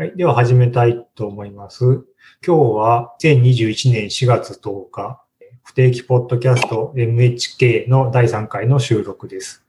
[0.00, 0.16] はい。
[0.16, 1.84] では始めたいと思います。
[1.84, 2.02] 今
[2.42, 5.22] 日は2021年4月10日、
[5.62, 9.62] 不定期ポッドキャスト MHK の第3回の収録です。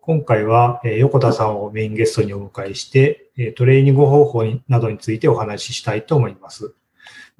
[0.00, 6.76] 今回は横田さんをメインゲストにお迎えして、トレーニング方法などについてお話ししたいと思います。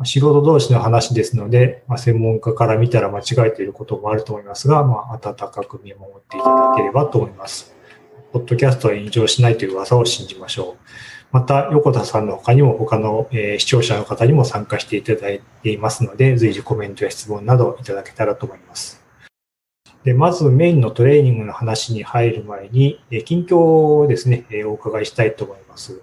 [0.03, 7.77] 素人同士の話ですので、ま、専門家から見たら間違えていることもあると思いますが、まあ、温かく見守っていただければと思います。
[8.33, 11.18] ポッドキャストは炎上しないという噂を信じましょう。
[11.31, 19.05] また、横田さんの他にも他の、視聴者の方にも参加していただいていますので、随時コメントや質問などいただけたらと思います。
[20.05, 26.01] でまずメインのトレーニングの話に入る前に、近況をですね、お伺いしたいと思います。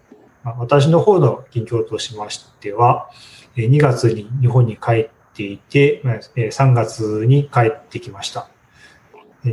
[0.60, 3.10] 私の方の近況としましては、
[3.56, 8.48] 2月に日本に帰っていて、3月に帰ってきました。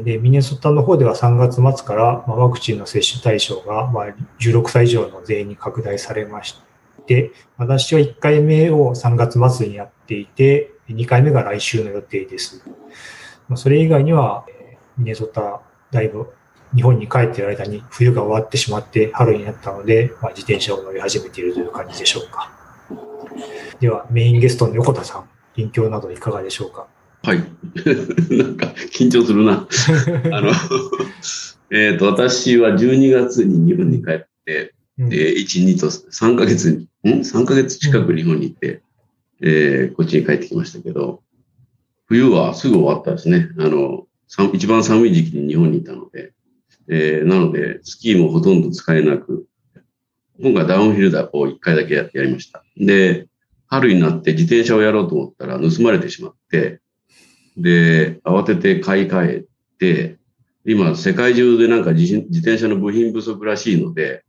[0.01, 4.07] で、ミネソタの方では3月末から、ま、ワクチンの接種対象が、ま、
[4.41, 6.57] 16歳以上の全員に拡大されまし
[7.07, 12.65] て、私は1回目を3月末にやっていて、2回目が来週の予定です。
[13.49, 14.47] ま、それ以外には、
[14.97, 16.29] ミネソタ、だいぶ
[16.75, 22.51] 日本に帰っている間に冬が終わってしまって春になったので、ま、自転車を乗り始めているという感じでしょうか。
[23.79, 26.87] では、メインゲストの横田さん、近況などいかがでしょうか。
[27.23, 27.39] はい。
[28.37, 29.69] なんか緊張するな。
[30.33, 30.53] あの、
[31.71, 38.83] えっと、私は12月に日本に帰って、うん、1、2と3ヶ月に、ん ?3 ヶ月近く日本に行って、
[39.41, 41.23] うん、えー、こっちに帰ってきましたけど、
[42.07, 43.51] 冬はすぐ終わったですね。
[43.57, 44.07] あの、
[44.53, 46.33] 一番寒い時期に日本にいたので、
[46.89, 49.47] えー、なので、スキーもほとんど使えなく、
[50.43, 52.65] 今回ダウンヒルダーを1回だけやりました。
[52.77, 53.29] で、
[53.69, 56.81] 春になって自転車をやろうと思ったら盗まれてしまって、
[57.57, 59.45] で、慌てて買い替え
[59.79, 60.19] て、
[60.65, 64.25] 今、世界中でなんか自転車の部品不足らしいので、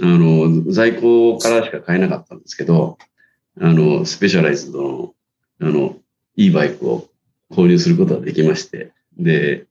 [0.00, 2.98] あの、在庫からしか買えなかったんですけど、
[3.60, 5.14] あの、スペシャライズドの、
[5.60, 5.96] あの、
[6.36, 7.08] いいバイクを
[7.50, 9.66] 購入することができまして、で、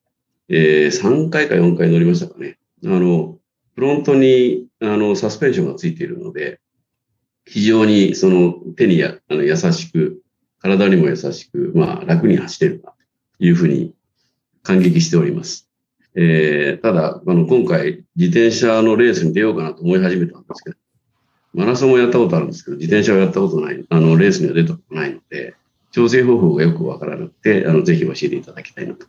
[0.50, 2.58] えー、3回か4回乗りましたかね。
[2.86, 3.38] あの、
[3.76, 6.60] フロントに、あの、サスペンションがついているので、
[7.48, 10.22] 非常にその手にやあの優しく
[10.60, 12.96] 体にも優しく、まあ、楽に走れるな、と
[13.40, 13.94] いうふうに
[14.64, 15.70] 感激しております。
[16.16, 20.76] えー、ただ、あの、今回、自転車のレースに出ようかなと思い始めたんですけど、
[21.54, 25.56] マラソンもやったことあるんですけど、自転車はやったことない、あの、レースには出たことないので、
[25.92, 29.06] 調整方法がよくわからなくて、あの、ぜひ教えていただきたいなと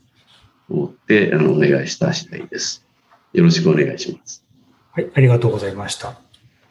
[0.69, 2.87] 思って、あの、お願いした次第です。
[3.33, 4.45] よろしくお願いします。
[4.93, 6.21] はい、ありがとうございました。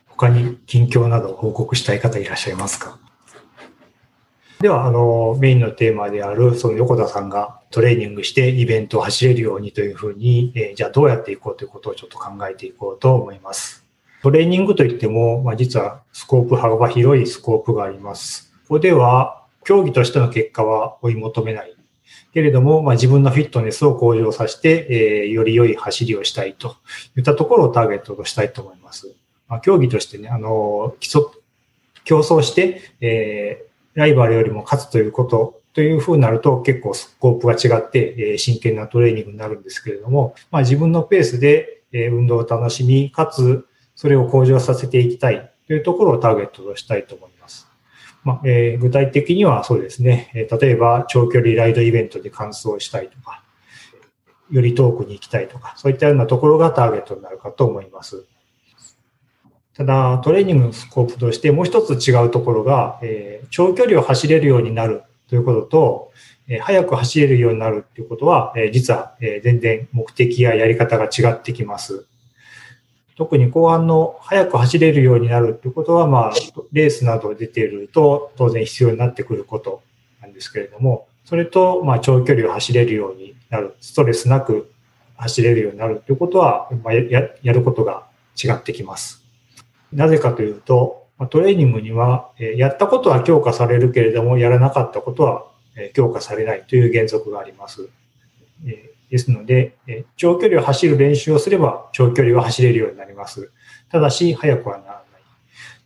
[0.07, 2.99] 他に近況など報告したい方いらっしゃいますか？
[4.59, 13.85] では、あの、メインのテーマである、その横田さんがトレーニングしてイベントを走れるようにというふうに、えー、じゃあどうやっていこうということをちょっと考えていこうと思います。
[14.23, 18.51] トレーニングといっても、まあ、実はスコープ、幅広いスコープがあります。
[18.63, 21.75] ここでは、競技としての結果は追い求めない。
[22.34, 26.78] けれども、まあ、自分のフィットネスを向上させて、えー、より良い走りをしたいと
[27.16, 29.13] いったところをターゲットとしたいと思います。
[29.47, 30.96] まあ、競技としてね、あの、
[32.03, 33.66] 競争して、えー、
[33.97, 43.66] ライバルよりも勝つということというふうになると結構スコープが違って、え真剣なトレーニングになるんですけれども、まあ、自分のペースで、え運動を楽しみ、かつ
[43.96, 47.68] それを向上させていきたいというところをターゲットとしたいと思います。
[48.24, 53.44] まあえー、具体的にはそうですね、え例えば長距離ライドイベントで完走したいとか、
[54.52, 58.25] より遠くに行きたいとか、そういったようなところがターゲットになるかと思います。
[59.77, 66.11] ただ、トレーニングのスコープとしてもう一つ違うところが、えー、長距離を走れるようになるということと、
[66.47, 72.07] えー、速く走れるようになるということは、えー、実は、え、全然目的ややり方が違ってきます。
[73.17, 76.33] 特に後半の速く走れるようになるということは、まあ、
[76.71, 79.83] レースなど出ていると当然必要になってくること
[80.21, 84.71] なんですけれども、それと、まあ、長距離を走れるようになる、ストレスなく
[85.17, 88.07] 走れるようになるということは、まあ、ややることが
[88.43, 89.26] 違ってきます。
[89.93, 95.47] なぜかというと、トレーニングには、やったことは強化されるけれども、やらなかったことは
[95.93, 97.89] 強化されないという原則があります。
[99.09, 99.75] ですので、
[100.16, 103.51] 長距離を走る練習をすれば、長距離は走れるようになります。
[103.89, 105.01] ただし、速くはならな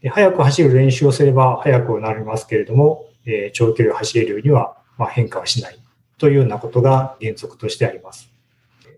[0.03, 0.09] い。
[0.09, 3.05] 速く走る練習をすれば、速くはなりますけれども、
[3.53, 4.75] 長距離を走れるようには
[5.11, 5.77] 変化はしない
[6.17, 8.31] というようなことが原則としてあります。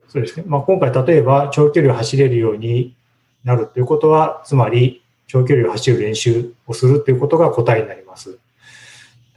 [0.08, 0.46] そうですね。
[0.48, 2.96] まあ、今回、例えば、長距離を走れるように
[3.44, 8.40] なるということは、つまり長距離を走る練習をするということが答えになります。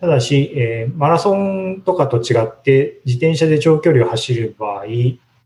[0.01, 4.85] ただし、えー、マラソンとかと違って自転車で長距離を走る場合、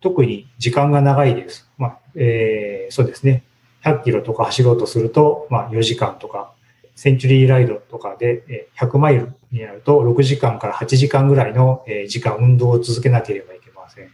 [0.01, 1.71] 特に時間が長いです。
[1.79, 3.45] まあ、えー、そうですね。
[3.85, 6.53] 100キロとか走ろうとすると、まあ4時間とか、
[6.97, 14.09] センチュリーライドとかで100マイルになると6時間から8時間ぐらいの時間運動を続けなければいけません。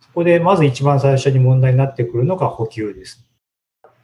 [0.00, 3.26] そこでまず一番最初に問題になってくるのが補給です。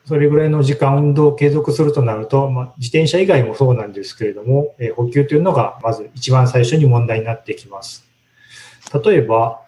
[0.06, 8.06] それぐらいの時間運動を継続するとなると、まあ、自転車以外もそうなんですけれども、え補給というのがまず一番最初に問題になってきます。
[9.05, 9.62] 例えば、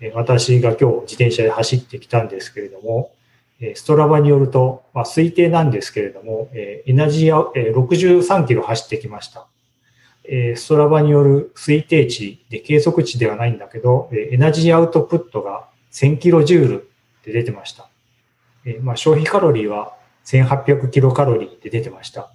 [0.00, 3.12] え私が今日自転車で走ってきたんですけれども、
[3.60, 9.46] えストラバによると、まあ、推定なんですけれども、えエナジーア、え63キロ走ってきました。
[10.24, 17.87] えストラバによる推定値で計測値ではないんだけど、えエナジーアウトプットが1000キロジュールって出てました。
[18.68, 19.94] えまあ、消費カロリーは
[20.26, 22.30] 1800キロカロリーって出てました。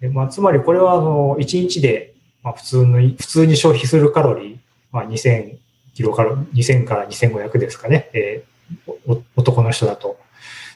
[0.00, 2.14] でまあ、つまりこれはあの1日で、
[2.44, 4.58] まあ、普通の、普通に消費するカロリー、
[4.92, 5.56] まあ、2000
[5.94, 10.16] キロカロリー、2000から2500ですかね、えー、男の人だと。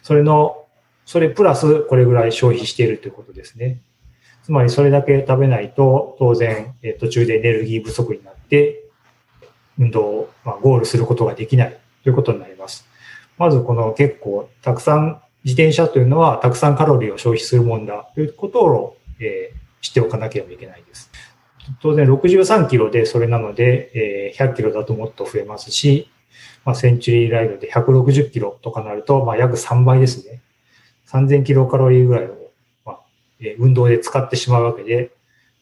[0.03, 0.65] それの、
[1.07, 3.81] それプラスこれぐらい消費しているということですね。
[4.43, 8.83] つまりそれだけ食べないと当然、えー、途中でエネルギー不足になって
[9.79, 12.92] 運動を、まあ、ゴールすることができないということになります。
[13.43, 21.11] まずこの結構たくさん自転車というのはたくさんカロリーを消費するもんだということを、えー、知っておかなければいけないです。
[21.81, 26.09] 当然63キロでそれなので、えー、100キロだともっと増えますし、
[26.65, 30.41] まあ、センチュリーライドで160キロとかなると、まあ、約3倍ですね。
[31.09, 32.53] 3000キロカロリーぐらいを、
[32.85, 33.01] まあ、
[33.41, 35.11] えー、運動で使ってしまうわけで、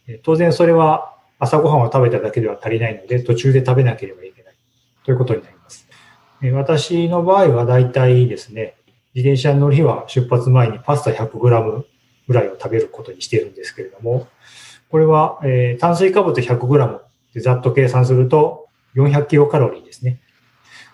[0.07, 4.55] えー、当然それは朝ごはんを食べただけでは足りないので、途中で食べなければいけない
[5.07, 5.60] ということになります。
[6.53, 8.75] 私の場合は大体ですね、
[9.15, 11.85] 自転車に乗る日は出発前にパスタ 100g
[12.29, 14.29] ぐらいを食べることにしているんですけれども、
[14.91, 17.01] これは、え、炭水化物 100g
[17.35, 20.21] でざっと計算すると400キロカロリーですね。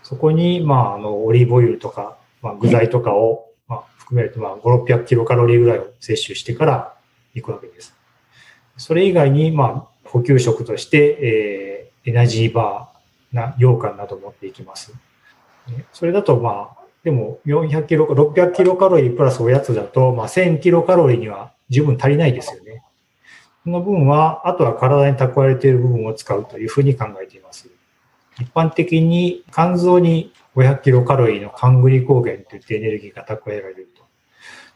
[0.02, 6.94] そこに、まあ、あの、オリーブオイルとか、まあ、具材とかを、まあ、含めると、まあ、5、600キロカロリーぐらいを摂取してから
[7.34, 7.94] 行くわけです。
[8.76, 14.92] それ以外に、まあ、補給食として、えー、エナジーバーな羊羹など持っていきます。
[15.92, 22.82] それだとまあ、でも400キロ、600キロカロリープラスおやつだと、まあ1000キロカロリーには十分足りないですよね。
[23.64, 27.68] その分は、あとは体に蓄えている部分を使うというふうに考えています。
[28.40, 34.04] 一般的に肝臓に500キロカロリーの肝グリコーゲンといってエネルギーが蓄えられると。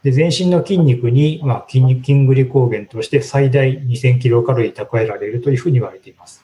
[0.03, 6.43] で、全身の筋肉に、まあ、筋肉筋グリコーゲンとして最大2000キロカロリー蓄えられるというふうに言われています。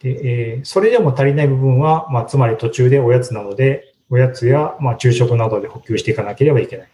[0.00, 6.88] で、えー、それでも足りない部分は、まあ、つまり途中でおやつなので、おやつや、まあ、昼食などで補給していかなければいけない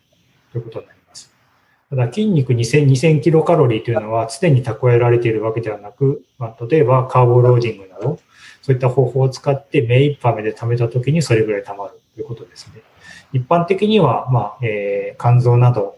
[0.52, 1.32] ということになります。
[1.88, 8.18] ただ、筋肉2000、2000キロカロリーというのは常に蓄えられているわけではなく、まあ、例えばカーボローディングなど、
[8.60, 12.82] そういった方法を使って目いっぱいで貯めたときにそれぐらい貯まるということですね。
[13.32, 15.96] 一般的には、まあ、えー、肝臓など、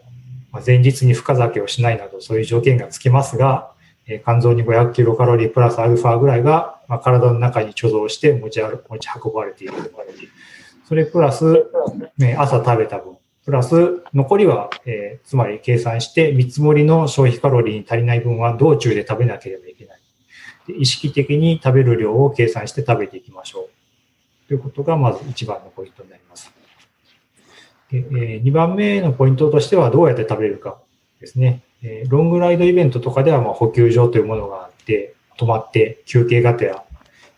[0.53, 3.73] まあ、前日に深酒をしないなど、そういう条件がつきますが、
[4.09, 9.75] え肝臓に500キロカロリープラスアルファぐらいが、まあ、体の中に貯蔵して持ち歩持ち運ばれている。
[10.89, 11.67] それプラス、
[12.17, 20.01] ね、朝食べた分、プラス残りは、えー、つまり計算して見積もりの消費カロリーに足りない分は道中で食べなければいけない。
[20.67, 23.69] で意識的に食べる量を計算して食べていきましょ
[24.45, 24.49] う。
[24.49, 26.51] ということがまず一番のポイントになります。
[27.91, 30.79] でえー、2番目のポイントとしてはどうやって食べるか
[31.21, 31.63] ですね。
[31.83, 36.85] えロングライドイベントとかではま補給所というものがあって、泊まって休憩がてら、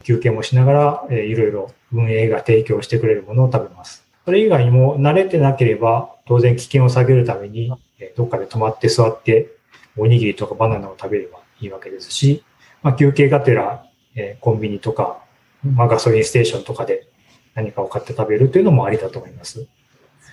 [0.02, 4.06] 休憩もしながら、えいろいろ運営が提供してくれるものを食べます。
[4.24, 9.48] それ以外にも慣れてなければ、当然危険を下げるために、えどっかで泊まって座って、
[9.96, 12.42] おにぎりとかバナナを食べればいいわけですし、
[12.82, 15.22] まあ、休憩がてら、えコンビニとか、
[15.64, 17.06] まあ、ガソリンステーションとかで
[17.54, 19.66] 何かを買って食べるというのもありだと思います。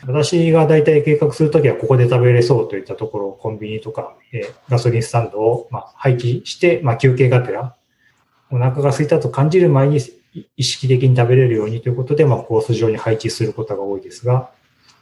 [0.06, 7.76] 私が大体計画するときはここで食べれそうといったところをコンビニとか、え、ガソリンスタンドを、まあ、配置して、ま、休憩がてら、
[8.52, 10.00] お腹が空いたと感じる前に
[10.56, 14.50] 意識的に食べれるようにということで、ま、コース上に配置することが多いですが、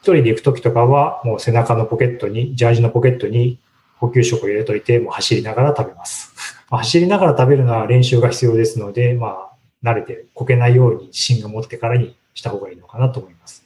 [0.01, 3.59] 一人で行くときとかは、もう背中のポケットに、ジャージのポケットに
[3.97, 6.33] 補給食を入れといて、もう走りながら食べます。
[6.69, 9.51] 走りながら食べるのは練習が必要ですので、まあ、
[9.83, 13.64] 慣れてこけないように自信が持ってからにした方がいいのかなと思います。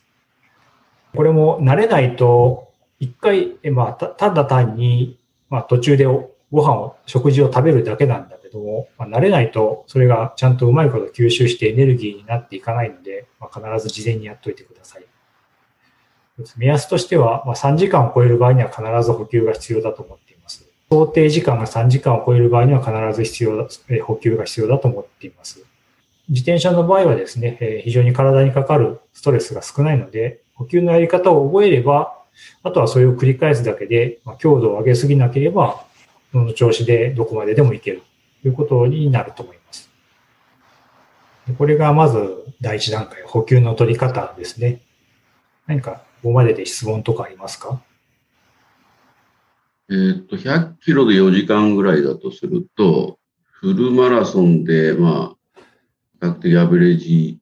[1.16, 5.18] これも慣れないと、一回、まあ、ただ単に、
[5.50, 15.06] まあ、途中でご飯を、食事を食べるだけなんだけども、まあ、慣れないと、それがちゃんとうまいこと吸収してエネルギーになっていかないので、まあ、必ず事前にやっといてください。
[16.58, 20.66] 目安としては、まあ、3時間を超える場合には必ず補給が必要だと思っています。
[20.90, 23.68] 想定時間が3時間を超える場合には必ず必要だ、
[24.04, 25.64] 補給が必要だと思っています。
[26.30, 32.18] 自転車の場合はですね、非常に体にかかるストレスが少ないので、呼吸のやり方を覚えれば、
[32.64, 35.86] あとはそれを繰り返すだけで、まあ、強度を上げすぎなければ、
[36.34, 38.04] その調子でどこまででもいける
[38.42, 39.90] ということになると思います。
[41.58, 44.82] これがまず第一段階、補給の取り方ですね。
[45.66, 47.82] 何かここまでで質問とかありますか？
[49.90, 53.18] えっと、100キロで4時間ぐらいだとすると、
[53.52, 55.62] フルマラソンで、まあ、
[56.22, 57.40] 比較的アベレージ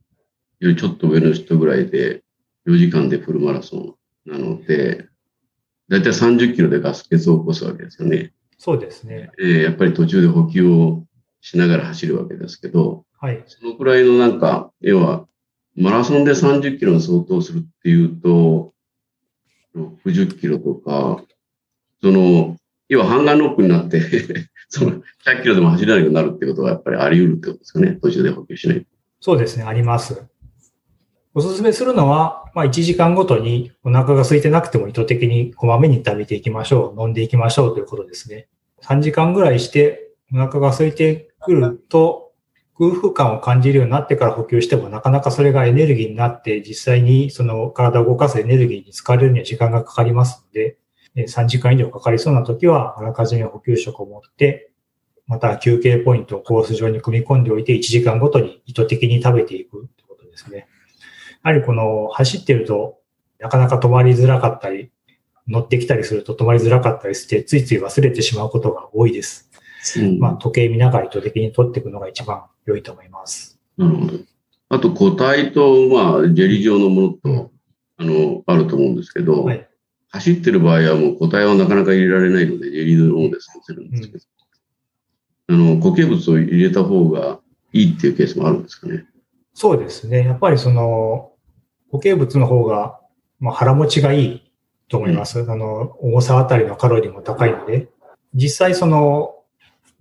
[0.59, 2.23] よりちょっと上の人ぐらいで、
[2.67, 5.07] 4時間でフルマラソンなので、
[5.89, 8.33] だいたい30キロでガス欠を起こすわけですよね。
[8.57, 9.31] そうですね。
[9.39, 11.05] えー、やっぱり途中で補給を
[11.41, 13.43] しながら走るわけですけど、はい。
[13.47, 15.27] そのくらいのなんか、要は、
[15.75, 18.73] マラソンで30キロに相当するっていうと、
[19.75, 21.23] 60キロとか、
[22.01, 22.57] その、
[22.89, 24.01] 要はハンガーノックになって
[24.69, 27.99] その100キロでも走れなくなるってことはやっぱりあり得るってことですかね。
[28.01, 28.87] 途中で補給しない。
[29.19, 30.25] そうですね、あります。
[31.37, 36.99] おすすめするのは、まあ、1時間ごとにお腹が空いてなくても意図的にこまめに食べていきましょう。
[36.99, 38.47] 飲んでいきましょうということですね。
[38.81, 42.31] 3時間ぐらいしてお腹が空いてくると、
[42.75, 50.79] 空腹感を感じるようになってから補給してもなかなかそれがエネルギーになって実際にその体を動かすエネルギーに使われるには時間がかかりますので、
[51.15, 54.71] 3時間以上かかりそうな時はあらかじめ補給食を持って、
[55.27, 60.67] また休憩ポイントをコース上に組み込んでおいて1時間ごとに意図的に食べていくということですね。
[61.47, 62.99] やはりこの走ってると
[63.39, 64.91] なかなか止まりづらかったり、
[65.47, 69.49] 乗ってきたりすると止まりづらかったりして、ついつい忘れてしまうことが多いです。
[69.95, 73.57] うん、まあ、時計見ながら意図的に取っていくのが一番良いと思います。
[73.77, 74.13] なるほど。
[74.67, 77.51] あと、固体と、まあ、ジェリー状のものと、
[77.95, 79.69] あの、あると思うんですけど、はい、
[80.09, 84.23] 走ってる場合はもう固体はなかなか入れられないので、ジェリーのものでさせるんですけど、
[85.47, 87.39] うん、あの、固形物を入れた方が
[87.71, 89.05] いいっていうケースもあるんですかね。
[89.53, 90.25] そうですね。
[90.25, 91.31] やっぱりその、
[91.91, 92.99] 固形物の方が、
[93.39, 94.51] まあ、腹持ちがいい
[94.89, 95.39] と思います。
[95.39, 97.89] うん、あの、重さあたりのカロリーも高いので、
[98.33, 99.33] 実際その、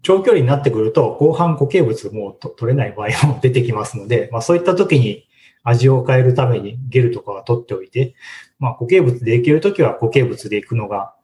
[0.02, 5.26] 長距離になってくると、後半固形物も取れない場合も出てきますので、まあそういった時に
[5.64, 8.14] 味を変えるためにゲルとかは取っておいて、
[8.60, 11.16] まあ固形物でいけるときは固形物でいくのが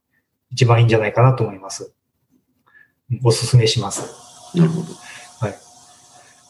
[0.51, 1.95] 一番いいんじゃないかなと思います。
[3.23, 4.57] おすすめします。
[4.59, 4.87] なるほど。
[5.41, 5.55] はい。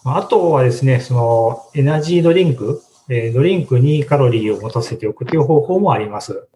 [0.04, 6.49] あとはですね、そのエナジードリンク、えドリンクにカロリーを持たせておくという方法もあります。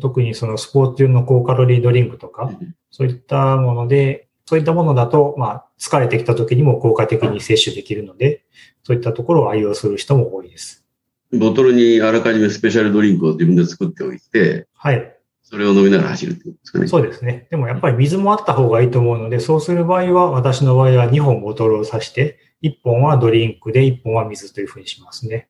[0.00, 2.50] 特にそのスポーツ用の高カロリードリンクとか、
[2.90, 8.44] そういったもので、そういったものだと、まあ、疲れてきた時にも効果的に摂取できるので、
[8.82, 10.84] そういったところを愛用する人も多いです。
[11.32, 15.16] ボトルにあらかじめスペシャルドリンクを自分で作っておいて、はい。
[15.42, 16.86] それを飲みながら走るってことですかね。
[16.88, 17.46] そうですね。
[17.50, 25.48] でもやっぱり水もあった方がいいと思うので、そうする場合は、私の場合は2本ボトルを刺して、1本はドリンクで1本は水というふうにしますね。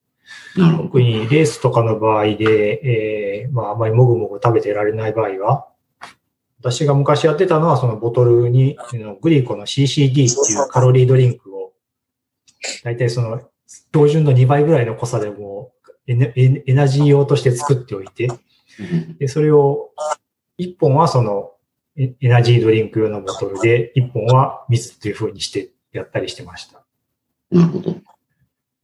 [0.57, 5.69] 特にレースとかの場合で、えー、まあ、あまりもぐもぐ食べてられない場合は、
[6.61, 8.77] 私が昔やってたのは、そのボトルに、
[9.21, 11.73] グリコの CCD っていうカロリードリンクを、
[12.83, 13.43] 大体その、
[13.93, 15.73] 標準の2倍ぐらいの濃さでも
[16.07, 16.33] エネ
[16.67, 18.29] エナジー用として作っておいて、
[19.19, 19.91] で、それを、
[20.59, 21.53] 1本はその、
[21.97, 26.84] エナジードリンク用のボトルで、1本は水っていう風にしてやったりしてました。
[27.51, 27.97] なるほど。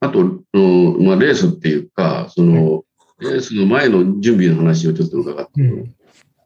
[0.01, 2.85] あと、まあ、レースっていうか、その、
[3.21, 5.85] レースの前の準備の話をちょっと伺っても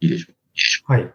[0.01, 0.87] いいでしょう？
[0.87, 0.95] か。
[0.95, 1.13] はい。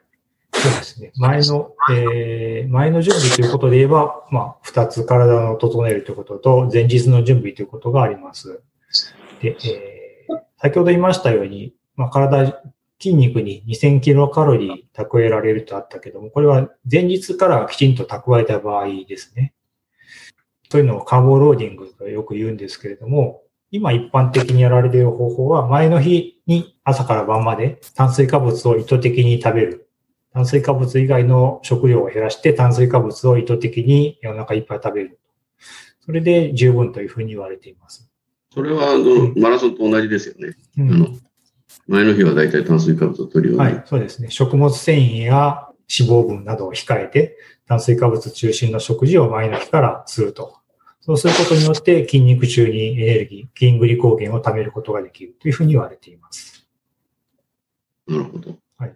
[0.53, 1.12] そうですね。
[1.18, 8.62] 前の、えー、前の準備ということで言えば、まあ、二つ体を整えるということと、前日の準備ということがあります。
[9.41, 12.62] で、えー、先ほど言いましたように、まあ、体、
[13.01, 19.53] 筋肉に2000キロカロリー蓄えられるとあったけども、これは前日からきちんと蓄えた場合ですね。
[20.72, 29.90] そういうのをカーボローディングとよく言うんですけれども、今一般的にやられている方法は、前の日に朝から晩まで炭水化物を意図的に食べる。
[30.32, 35.20] 炭水化物以外の食料を減らして炭水化物を意図的にお腹いっぱい食べる。
[36.02, 38.10] それで十分というふうに言われています。
[38.54, 40.56] それはあの、マラソンと同じですよね。
[40.78, 41.08] うん、あの
[41.88, 43.74] 前の日は大体炭水化物を取るように。
[43.74, 44.30] はい、そうですね。
[44.30, 50.59] 食物繊維や脂肪分などを控えて、炭水化物中心の食事を前の日からすると。
[51.01, 56.68] そうすることによって筋肉中にエネルギー、筋グリコーゲンを貯めることができるというふうに言われています。
[58.08, 58.58] なるほど。
[58.77, 58.96] はい。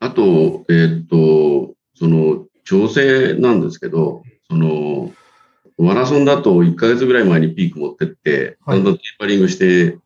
[0.00, 0.22] あと、
[0.68, 5.12] えー、っと、その、調整なんですけど、その、
[5.78, 9.98] マラソンだと1ヶ月ぐらい前にピーク持ってって、だんだんテーパリングして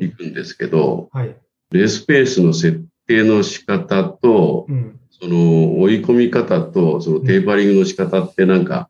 [0.00, 1.36] いくんですけど、はい、
[1.72, 8.88] レースペースの設定の仕方と、うん、その追い込み方と、そのテーパリングの仕方ってなんか、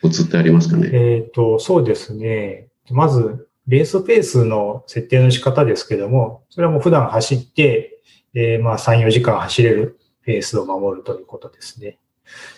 [0.00, 0.88] コツってありますかね？
[0.92, 2.68] えっ、ー、と、そうですね。
[2.90, 8.00] まず、レースペースの設定の仕方ですけども、それはもう普段走って、
[8.34, 11.98] えー、まあ3、4時間走れるペースを守るということですね。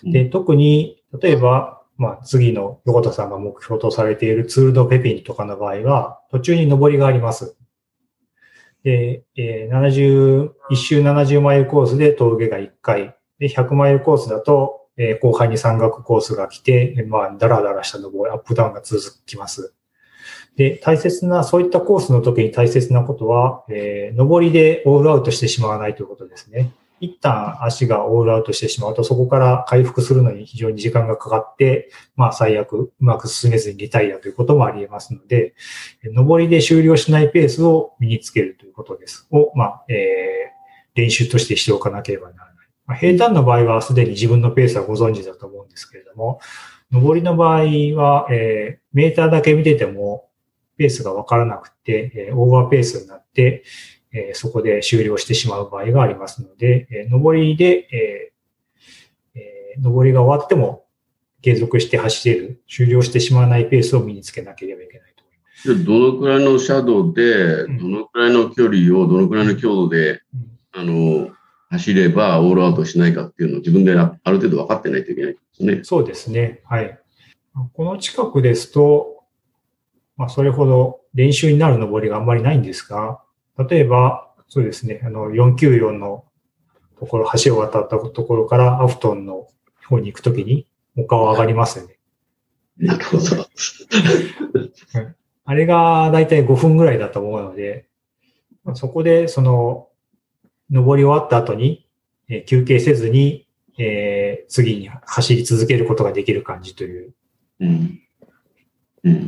[0.05, 7.57] で、特に、例えば、まあ次の横田さんが目標とされているツールドペピンとかの場合は、途中に上りがあります。
[8.85, 19.73] で、えー、70、1周70マイルコースで峠が1回、で、100マイルコースだと、え、後半に山岳コースが来て、まあ、ダラダラした上り、アップダウンが続きます。
[20.57, 26.73] で、大切な、そういったコースの時に大切なことは、えー、上りでオールアウトしてしまわないということですね。
[27.01, 35.55] 一旦足がオールアウトしてしまうと、そこから回復するのに非常に時間がかかって、まあ最悪うまく進めずにリタイアということもあり得ますので、
[36.15, 39.27] 上りで終了しないペースを身につけるということです。
[39.31, 42.50] を、まあ、えー、練習としてしておかなければならない。
[42.91, 46.41] まあ、平坦の場合はすでに自分のペースはご存知だと思うんですけれども、
[46.91, 47.61] 上りの場合
[47.95, 50.29] は、えー、メーターだけ見てても、
[50.77, 53.63] ペースがわからなくて、えー、オーバーペースになって、
[54.13, 60.85] えー、そこで終了してしまう場合がありますので、えー、上りで、えーえー、上りが終わっても
[61.43, 65.85] 継続して走れる、終了してしまわないペースを身につけなければいけないと思います。
[65.85, 71.31] どのくらいのシャドウで、どのくらいの距離をどのくらいの強度で、うん、あの、
[71.71, 75.81] 走ればオールアウトしないかっていうのを自分である程度分かってないといけないですね。
[75.85, 76.61] そうですね。
[76.65, 76.99] はい。
[77.75, 79.25] この近くですと、
[80.17, 83.23] まあ、それほど練習になる登りがあんまりないんですが、
[83.57, 86.25] 例えば、そうですね、あの、494の
[86.99, 89.47] ところ、橋を渡ったところからアフトンの
[89.89, 91.99] 方に行くときに、丘を上がりますよね。
[92.79, 93.23] なるほど。
[95.45, 97.87] あれがだいたい5分ぐらいだと思うので、
[98.75, 99.90] そこでその、
[100.71, 101.87] 登り終わった後に、
[102.29, 103.49] え休憩せずに、
[103.79, 107.15] えー、次に走り続けることができる感じという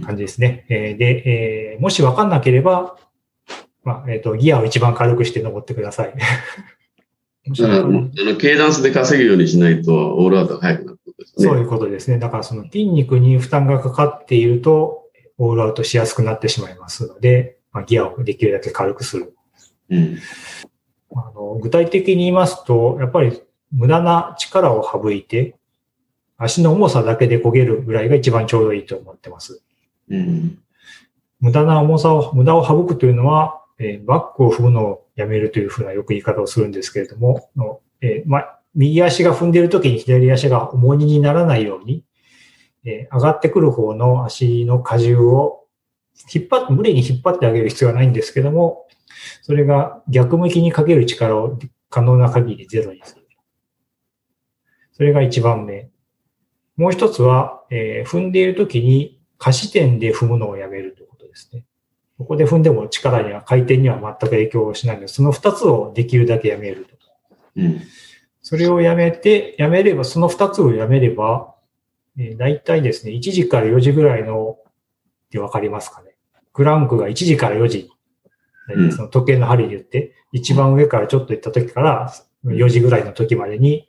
[0.05, 0.67] 感じですね。
[0.69, 2.97] うん、えー、で、えー、もしわかんなければ、
[3.85, 6.15] まあ、えっ、ー、と、ギアを一番軽くして登ってください。
[7.51, 11.49] だから、あの、ケイダンスで稼ぐようにしないと、オールアウトが速くなることですね。
[11.49, 12.19] そういうことですね。
[12.19, 15.03] だから、その筋肉に負担がかかっていると、
[15.39, 19.35] オールアウトしやすくなってしまいますので、まあ、ギアをできるだけ軽くする。
[19.91, 20.19] うん、
[21.17, 25.57] あの具体的に言いますと、やっぱり無駄な力を省いて、
[26.37, 29.63] 足の重さだけで焦げるぐらいが一番ちょうどいいと思ってます。
[30.11, 30.59] うん、
[31.41, 38.45] 無駄な重さを、無駄を省くというのは、えー、バックを踏むのをやめるというふうなよく言い方をするんですけれども、のえー、ま、
[38.75, 42.05] 右足が踏んでいるときに左足が重荷にならないように、
[42.85, 45.65] えー、上がってくる方の足の荷重を
[46.33, 48.87] 引っ張って、無理に引っ張ってあげる必要はないんですけども、
[49.43, 51.59] それが逆向きにかける力を
[51.91, 53.23] 可能な限りゼロにする。
[54.93, 55.91] それが一番目。
[56.77, 61.65] もう一つは、えー、踏んでいるときに下視点で踏むのをやめるということですね。
[62.19, 66.97] ここで踏んでも力には、回転には全く影響しないので、その二つをできるだけやめると。
[67.57, 67.81] うん、
[68.43, 71.55] それをやめて、やめれば、その二つをやめれば、
[72.17, 74.59] えー、大体ですね、1時から4時ぐらいの、
[75.31, 76.15] でわかりますかね。
[76.53, 77.91] クランクが1時から4時。
[78.69, 82.13] うん、その時計の針で言って、一番上からちょっと行った時から
[82.45, 83.89] 4時ぐらいの時までに、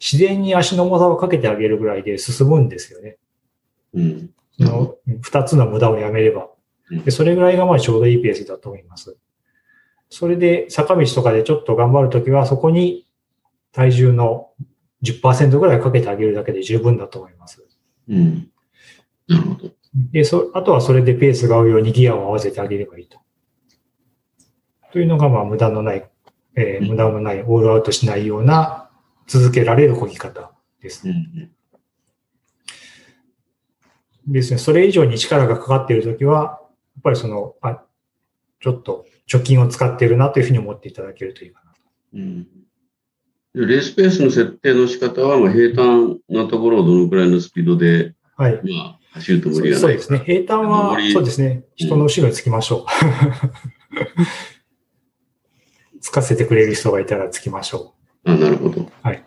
[0.00, 3.18] 自然に足の重さをかけてあげるぐらいで進むんですよね。
[3.94, 4.30] うん。
[4.56, 6.48] その二つの無駄をやめれば。
[7.04, 9.16] で、それぐらいがまあちょうどいいペースだと思います。
[10.10, 13.06] それで坂道とかでちょっと頑張るときは、そこに
[13.72, 14.50] 体重の
[15.02, 17.64] 10%ぐらいかけてあげるだけで十分だと思います。
[18.08, 18.50] うん。
[19.28, 19.70] なるほど。
[19.94, 23.18] で、そ、あとはそれでペースが合うようにギアを合わせてあげればいいと。
[24.92, 26.08] というのが、まあ、無駄のない、
[26.56, 28.90] えー、無駄のない、オールアウトしないような
[29.26, 31.08] 続けられる漕ぎ方です。
[31.08, 31.50] うん
[34.30, 34.58] ですね。
[34.58, 36.60] それ以上に力がかかっているときは、
[36.98, 37.82] っぱりその、あ、
[38.60, 41.78] ちょっと貯金を使っているなというふうに思っていただけるといいかなと。
[42.14, 42.46] うん。
[43.54, 48.54] レースペースの設定の仕方は、まあ、平坦なところをどのくらいのスピードで、はい。
[48.54, 50.22] まあ、走ると無理がそうですね。
[50.24, 51.64] 平坦は、そうですね。
[51.76, 52.84] 人の後ろにつきましょう。
[56.00, 57.94] つかせてくれる人がいたらつきましょ
[58.24, 58.30] う。
[58.30, 58.90] あ、なるほど。
[59.02, 59.24] はい。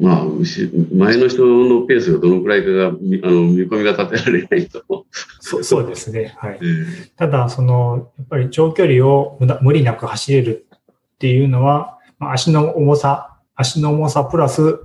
[0.00, 3.20] まあ、前の人のペースがどのくらいかが、あの、見
[3.64, 5.06] 込みが立てられないと。
[5.40, 6.36] そうそうですね。
[6.38, 6.58] はい。
[6.60, 10.68] えー、ただ、その、やっぱり長距離を無理なく走れる
[11.16, 14.78] っていうのは、まあ、足の重さ、足の重さプラス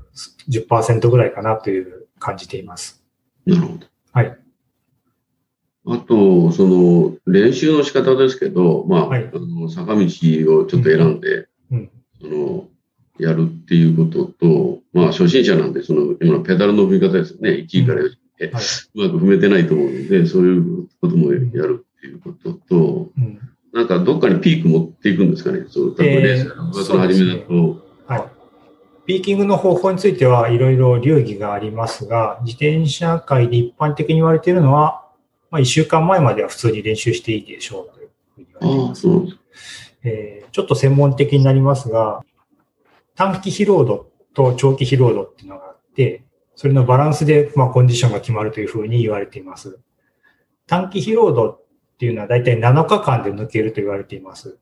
[0.50, 3.04] 10%ぐらいかなという感じています。
[3.46, 3.93] なるほど。
[4.14, 4.38] はい。
[5.86, 12.68] あと、その、練習の仕方ですけど、まあ、はい、あの坂道をちょっと選んで、うん、うん、その、
[13.20, 17.52] やるっていうことと、まあ初心者なんで、その今のペダルの踏み方ですね。
[17.52, 18.52] 1位から4位う
[18.96, 23.40] まく踏めてないと思うので、そういうこともやるっていうことと、うん、
[23.74, 27.83] なんかどっかにピーク持っていくんですかね、そう、例えばレース6月の初めだと。
[29.04, 29.08] はい。
[29.08, 35.06] ピーキングの方法についてはいろいろ流儀がありますが、自転車界で一般的に言われているのは、
[35.52, 39.08] まあ、1週間前までは普通に練習していいでしょうというふうに言われています。
[40.04, 42.22] えー、ちょっと専門的になりますが、
[43.16, 46.24] 短期疲労度と長期疲労度っていうのがあって、
[46.56, 49.80] それのバランスで、まあ、コンディションが決まるというふうに言われています。
[50.68, 51.62] 短期疲労度っ
[52.00, 54.58] ていうのは大体7日間で抜けると言われています。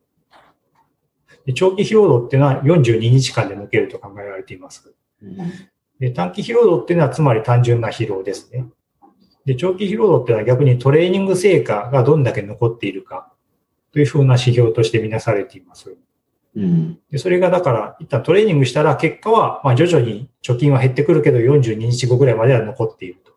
[1.52, 4.94] で長期疲労度っていうのは42日間で抜けると考えられています。
[6.00, 8.66] で短期疲労度っていうのはつまり単純な疲労ですね。
[9.46, 13.32] で長期疲労度っていうのは逆にトレーニング成果がどんだけ残っているか
[13.92, 15.96] というふうな指標としてみなされています。
[16.56, 23.32] うん、でそれがだから、一旦トレーニングしたら結果は、まあ徐々に貯金は減ってくるけど42日後ぐらいまでは残っていると。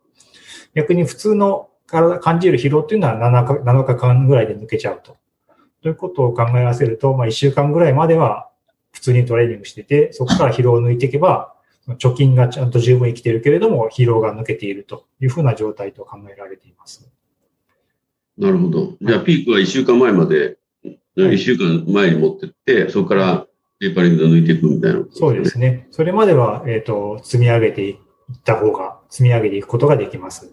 [0.74, 5.16] 逆に普通の体感じる疲労っていうのは7日 ,7 日間ぐらいで抜けちゃうと。
[5.84, 8.48] ということを考え合わせると、まあ1週間ぐらいまでは
[8.90, 11.54] 普通にトレーニングしてて、そこから疲労を抜いていけば、
[11.98, 17.06] 貯金がちゃんと十分生きているけれども、疲労が抜けているというふうな状態と考えられています。
[18.38, 18.94] なるほど。
[18.98, 20.56] じゃあ、ピークは1週間前まで
[21.16, 23.46] 一週間前に持ってって、そこから
[23.78, 25.86] ペーパリングで抜いていくみたいな、ね、そうですね。
[25.90, 27.96] それまでは、えっ、ー、と、積み上げていっ
[28.42, 30.50] た方が、積み上げていくことができます。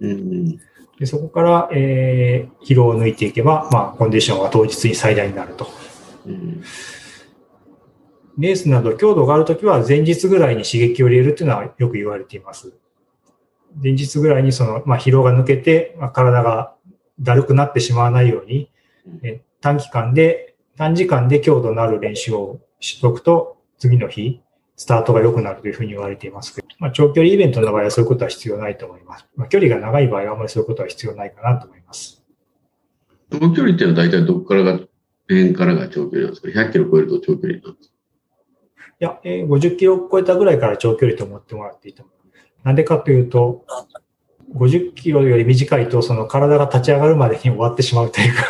[0.00, 0.60] うんうん、
[1.02, 5.66] でそこから、えー、疲労を抜いていけば、まあ、コンディションは当日に最大になると。
[6.26, 6.62] うん
[8.38, 12.72] レースなど強度があるときは前日ぐらいに刺激を入れるというのはよく言われています。
[13.82, 16.74] 前日ぐらいにその、まあ、疲労が抜けて、まあ、体が
[17.20, 18.70] だるくなってしまわないように、
[19.22, 24.40] え短期間で、短時間で強度のある練習をしとくと、次の日、
[24.76, 29.26] スタートが良くなるというふうに言われていますけど、まあ、長距離イベントの場合はそういうことは必要ないと思います。
[29.36, 32.22] まあ、距離が長い場合はあまりそういうことは必要ないかなと思います。
[33.30, 34.80] 長距離っていうのは大体どこからが、
[35.28, 37.94] 辺からが長距離なんですか ?100 キロ超えると長距離なんですか？
[39.00, 42.46] いや、えー、50キロを超えたぐらいから長距離と思ってもらっていいと思います。
[42.64, 43.64] なんでかというと、
[44.54, 48.42] 50キロより短いと、その体が立ち上がるまでに終わってしまうというか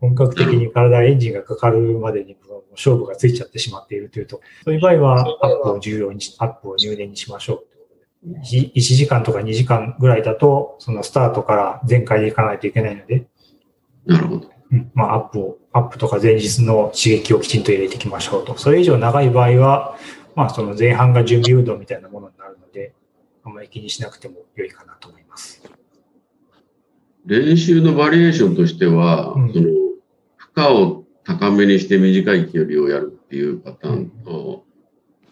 [0.00, 2.36] 本格的に体エンジンがかかるまでに
[2.72, 7.76] 勝負がついちゃってしまっているというと、そういう場合はアップを重要にし、アップを入念にしましょう。
[8.26, 13.26] 1時間とか2時間ぐらいだと、そのスタートから全開でいかないといけないので、
[14.04, 14.50] なるほど。
[14.72, 18.58] うん、まあ、アップを、アップとか前日の刺激をきちんと入れていきましょうと。
[18.58, 19.96] それ以上長い場合は、
[20.34, 22.92] まあ、その前半が準備運動みたいなものになるので、
[23.44, 25.62] あんまり気にしなくても良いかなと思います。
[27.26, 29.66] 練習のバリエーションとしては、うん、その
[30.36, 34.64] 負荷を高めにして短い距離をやるっていうパターンと、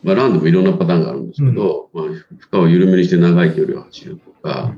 [0.03, 4.75] まあ、ランでもいろんなパターンがあるんですけど、うん、まあ、負荷を緩めにして長い距離を走るとか、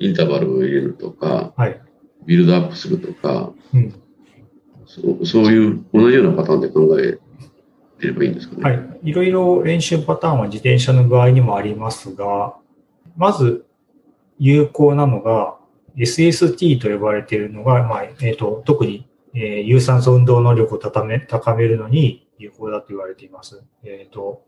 [0.00, 1.80] インターバルを入れるとか、はい、
[2.26, 3.52] ビルドアップするとか、
[4.86, 7.18] そうそういう同じようなパターンで考え
[8.00, 8.62] てればいいんですかね。
[8.62, 9.00] はい。
[9.04, 12.56] いろいろ練習パターンは自転車の場合にもありますが、
[13.16, 13.66] まず
[14.38, 15.56] 有効なのが、
[15.96, 23.62] SST と呼ばれているのが、まあ、えっ、ー、と、特に、えー、有酸素運動能力を高め高めるのに有効だと言われています。
[23.84, 24.44] えっ、ー、と、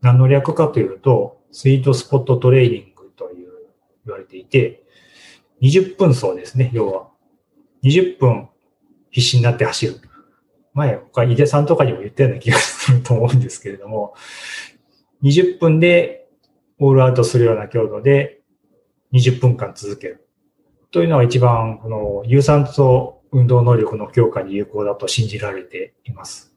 [0.00, 3.50] 何の略かというと、スイートスポットトレーニングという
[4.06, 4.84] 言われていて、
[5.62, 7.08] 20分走ですね、要は。
[7.82, 8.48] 20分
[9.10, 10.00] 必死になって走る。
[10.74, 14.14] 前、他、井出さんとかにも言ったような気がすると思うんですけれども、
[15.22, 16.28] 20分で
[16.78, 18.40] オールアウトするような強度で
[19.12, 20.27] 20分間続ける。
[20.90, 26.54] というのは一番、この、有酸素運動能力の強化に有効だと信じられています。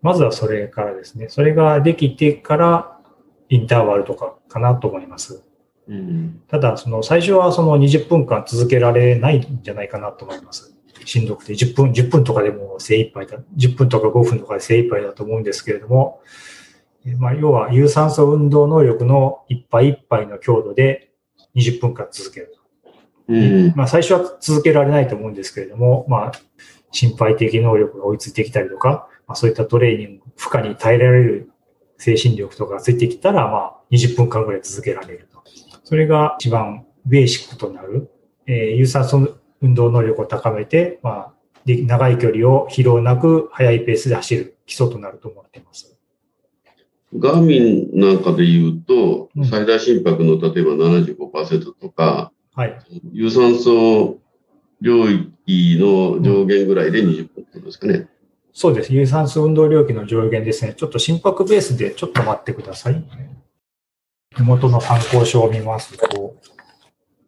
[0.00, 1.28] まずはそれからですね。
[1.28, 2.98] それができてから、
[3.48, 5.44] インターバルとかかなと思います。
[5.88, 10.74] うん、ただ、その、最初はその20分間続けられないんじゃないかなと思います。
[11.04, 16.20] しんどくて、10分、10分とかでも精一杯だ、10分とか5分とかで精一杯だと思うんですけれども、
[17.18, 21.10] まあ、要は有酸素運動能力のいっぱいいっぱいの強度で
[21.56, 22.56] 20分間続ける。
[23.28, 26.32] うん、まあ、最初は続けられないと思うんですけれども、まあ、
[26.90, 31.50] 心肺的能力が追いついてきたりとか、まあ、そういったトレーニング、負荷に耐えられる
[31.98, 35.42] 精神力とかついてきたら、まあ、20分間ぐらい続けられると。
[35.84, 38.10] それが一番ベーシックとなる、
[38.46, 41.32] えー、有酸素運動能力を高めて、まあ、
[41.64, 45.96] で長い距離を疲労なく速いペースで走る基礎となると思っています。
[47.16, 52.78] ガーミンなんかで言うと、最大心拍の例えば75%とか、はい。
[53.12, 54.18] 有酸素
[54.80, 58.08] 領域の上限ぐらいで20分ってことですかね。
[58.52, 58.92] そうです。
[58.92, 60.74] 有酸素運動領域の上限ですね。
[60.74, 63.04] ちょっと心拍ベースでちょっと待ってください。
[64.36, 66.36] 手元の参考書を見ますと、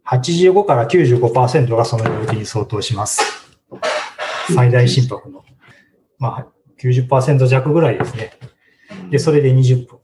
[0.07, 3.23] 85から95%がその領域に相当します。
[4.55, 5.45] 最大心拍の。
[6.19, 6.47] まあ、
[6.81, 8.33] 90%弱ぐらいですね。
[9.11, 9.99] で、それで20分。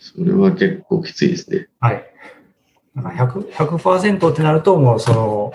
[0.00, 1.68] それは結構きついですね。
[1.78, 2.09] はい。
[2.96, 5.52] だから100、100%ってなると、もうその、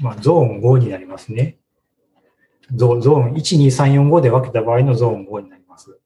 [0.00, 1.58] まあ、ゾーン5になりますね。
[2.74, 5.98] ゾゾーン1、2、3、4、5で分けた場合のゾーン5になります。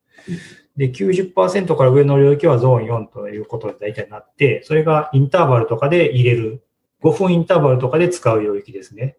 [0.77, 6.63] で、90%から上の領域はゾーン4ということで大体なって、それがインターバルとかで入れる、
[7.03, 9.17] 5分インターバルとかで使う領域ですね。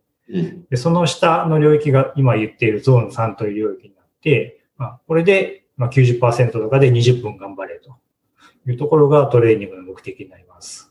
[0.70, 7.98] でその下の領域が今言っているゾーン3という領域になって、まあ、これでまあ90%とかで20分頑張れと
[8.68, 10.89] いうところがトレーニングの目的になります。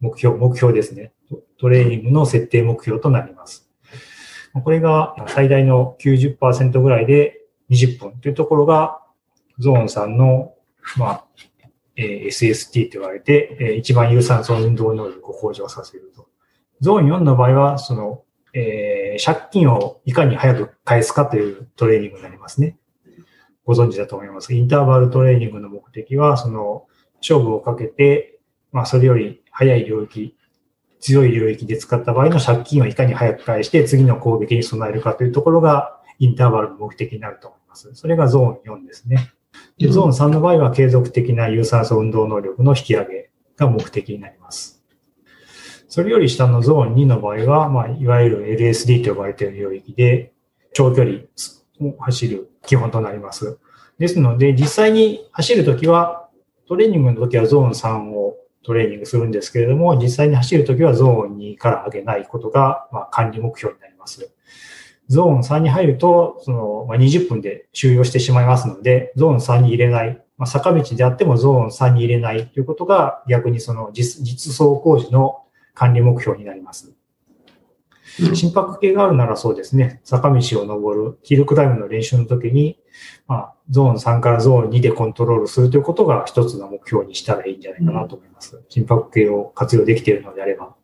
[0.00, 1.12] 目標、目標ですね。
[1.58, 3.68] トレーニングの設定目標となります。
[4.64, 9.00] これが最大の90%ぐらいで20分というところが
[9.58, 10.54] ゾーン3の、
[10.96, 11.24] まあ、
[11.96, 16.28] え、SST と言われて、え、一番有酸素運動能力を向上させると。
[16.80, 22.78] ゾーン4の場合は、その、えー、借金をいかに早く返すかというトレーニングになりますね。
[23.64, 24.54] ご存知だと思います。
[24.54, 26.86] インターバルトレーニングの目的は、その、
[27.20, 28.38] 勝負をかけて、
[28.72, 30.36] まあ、それより早い領域、
[31.00, 37.90] 強い領域で使った場合の借金をいかに早く返して、次の攻撃に備えるかというところが、インターバルの目的になると思います。
[37.94, 39.32] それがゾーン4ですね。
[39.78, 44.84] でゾーン3の場合は継続的な有酸素運動能力の引き上げが目的になります。
[45.88, 50.34] それより下のゾーン2の場合は、まあ、いわゆる LSD と呼ばれている領域で、
[50.74, 51.20] 長距離
[51.80, 53.58] を走る基本となります。
[53.98, 56.28] ですので、実際に走るときは、
[56.68, 58.36] トレーニングのときはゾーン3を
[58.66, 64.32] トレーニングするんですけれども、実際に走るときはゾーン2から上げないことが、ま、管理目標になります。
[65.06, 76.92] ゾーン3に入ると、その、ま、20分で終了してしまいますので、ゾーン3に入れない、ま、坂道であってもゾーン3に入れないということが逆にその実実走行時の管理目標になります。
[78.34, 82.78] 心拍計があるならそうですね、坂道を登る、ヒルクライムの練習の時に、
[83.26, 88.62] まあ、ゾーン3からゾーン2でコントロールするということが一つの目標にしたらいいんじゃないかなと思います。
[88.68, 90.74] 心拍計を活用できているのであれば。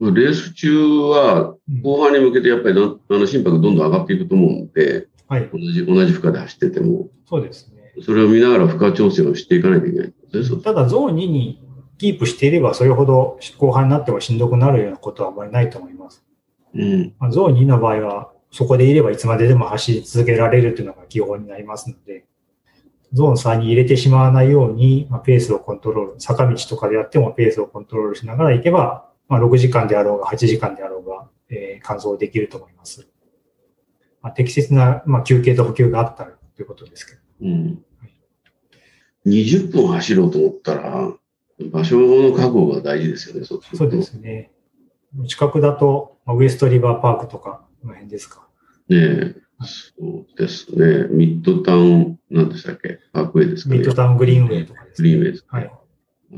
[0.00, 7.08] レース中は、後半に向けてやっぱりあの心拍どんどん上がっていくと思うんで、はい、同じ、同じ負荷で走ってても。
[7.28, 7.74] そうですね。
[8.02, 10.12] それを見ながら負荷調整をしていかないといけない
[10.62, 11.63] ただ、ゾーン2に
[11.98, 16.24] キープしていれば、それほど後半になってもしんどくなるようなことはあまりないと思います。
[16.74, 17.14] うん。
[17.18, 22.24] まあ、ゾーン2の場合は、そこでいればいつまででも走り続けられるというのが基本になりますので、
[23.12, 33.08] ゾーン3に入れてしまわないように、まあ、ペースをコントロール、坂道とかでやってもペースをコントロールしながら行けば、まあ、6時間であろうが8時間であろうが、えー、完走できると思います。
[34.20, 37.20] まあ、適切な、まあ、休憩と補給があったらということですけど。
[37.42, 37.84] うん。
[38.00, 38.06] は
[39.26, 41.12] い、20分走ろうと思ったら、
[41.70, 44.50] 場所の確保が大事ですよね、そうそうですね。
[45.28, 48.48] 近くだと、まあ、ウエストリバーパークとか、この辺ですか。
[48.88, 51.06] ねえ、そうですね。
[51.10, 52.98] ミッドタウン、なんでしたっけ？
[53.12, 53.78] パークウェイですかね。
[53.78, 55.16] ミッドタウングリーンウェイとかですね。
[55.16, 55.72] グリーンウェイです、はい。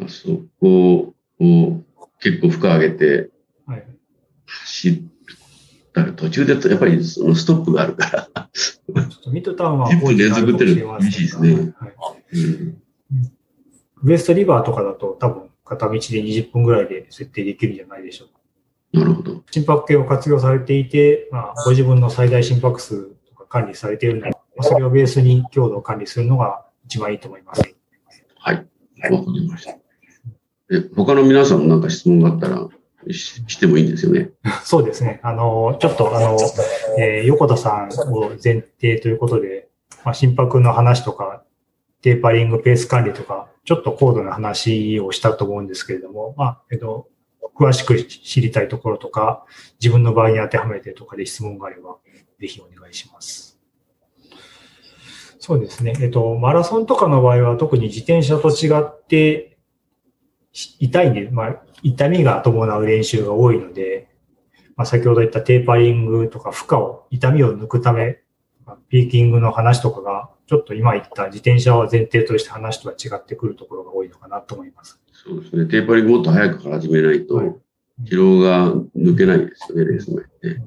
[0.02, 0.28] あそ
[0.60, 1.82] こを
[2.20, 3.30] 結構負荷上げて、
[4.46, 5.02] 走っ
[5.92, 8.50] たら途中でやっぱりそのストップがあるから。
[8.52, 11.74] ちょっとミッドタウンは10分連続ってるの厳しいですね。
[11.78, 11.94] はい
[14.02, 18.40] ウエストリバーとかだと多分片道で20分ぐらいで設定できるんじゃないでしょうか。
[18.92, 19.42] なるほど。
[19.50, 27.62] 心拍計を活用されていて、まあ、ご自分の最大心拍数とか管理されているので、それをベースに強度を管理するのが一番いいと思います。
[28.38, 28.56] はい。
[28.56, 29.72] わかりました。
[29.72, 32.68] え、他の皆さんもなんか質問があったら
[33.12, 34.30] ししてもいいんですよね。
[34.64, 35.20] そうですね。
[35.22, 36.36] あの、ちょっとあの、
[36.98, 39.68] えー、横田さんを前提ということで、
[40.04, 41.42] まあ、心拍の話とか、
[42.06, 47.08] テーパリング、ペース管理とか、ちょっと高度な話をしたと思うんですけれども、まあ、えっと、
[47.56, 49.44] 詳しく知りたいところとか、
[49.80, 51.96] 自分の場合に当てはめてとかで質問があれば、
[52.38, 53.58] ぜひお願いします。
[55.40, 55.94] そうですね。
[56.00, 59.58] えっと、マラソンとかの場合は特に自転車と違って、
[60.78, 64.14] 痛いんで、まあ、痛みが伴う練習が多いので、
[64.76, 68.20] まあ、先ほど言ったテーパリングとか負荷を、痛みを抜くため、
[68.90, 75.00] ピーキングの話とかが、ちょっと今言った自転車を前提として話とは違ってくるところが多いのかなと思います。
[75.12, 75.66] そうですね。
[75.66, 77.60] テーパリングもっと早くから始めないと、
[78.04, 80.60] 疲労が抜けないですよね、レース前って。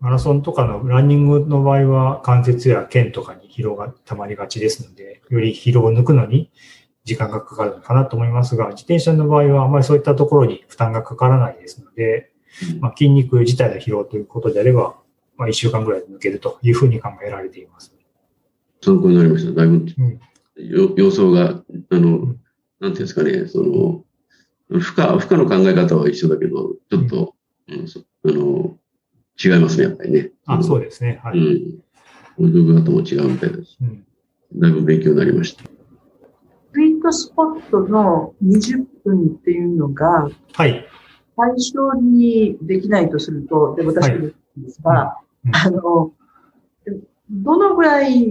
[0.00, 6.50] マラソンとかのランニングの場合は関節や腱とかに疲労が溜まりがちですので、より疲労を抜くのに
[7.04, 12.30] 時間がかかるのかなと思いますが、自転車の場合はあまりそういったところに負担がかからないですので、
[12.80, 14.96] まあ、筋肉自体の疲労ということであれば、
[15.36, 17.95] まあ、1週間ぐらいで抜けるというふうに考えられています。
[18.86, 19.52] 参考になりました。
[19.52, 22.36] だいぶ、うん、予想が、あの、なんてい
[22.88, 24.04] うんですかね、その、
[24.68, 27.34] 負荷、負荷の考え方は一緒だけど、ちょっと、
[27.66, 28.78] うん、あの、
[29.44, 30.30] 違いますね、やっぱりね。
[30.46, 31.20] あ、そうですね。
[31.24, 31.38] はい。
[32.38, 32.52] うん。
[32.66, 34.04] 動画とも違うみたいだし、うん、
[34.54, 35.64] だいぶ勉強になりました。
[35.64, 35.68] ス
[36.80, 40.86] イートスポットの20分っていうのが、はい。
[41.36, 44.32] 対象にできないとすると、で、私で
[44.68, 46.12] すが、はいうん、あの、
[47.30, 48.24] どのぐらい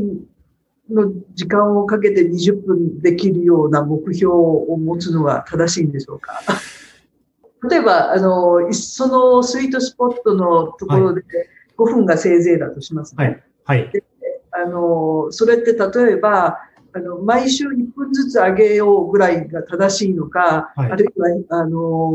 [0.90, 6.34] の時間をかけて20分できるような目標を持つのが正しいんでしょうか？
[7.70, 11.24] 例えば、あの、そのスイートスポットのところで
[11.78, 13.44] 5分がせいぜいだとしますね。
[13.66, 13.82] はい。
[13.82, 13.92] はい、
[14.52, 16.60] あの、それって例えば、
[16.94, 22.14] あの、毎週1分ずつ上げようぐらいが正しいのか、はい、あるいは、あの、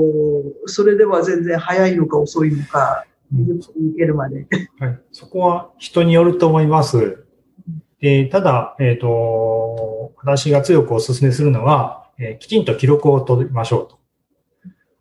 [0.66, 3.04] それでは全然早いのか遅いのか、
[3.34, 4.46] 20分いけるまで。
[4.78, 5.00] はい。
[5.10, 7.24] そこは人によると思います。
[8.02, 13.98] えただ、えっ、ー、と、私が強くお勧めするのは、えー、きちんと記録を取りましょうと。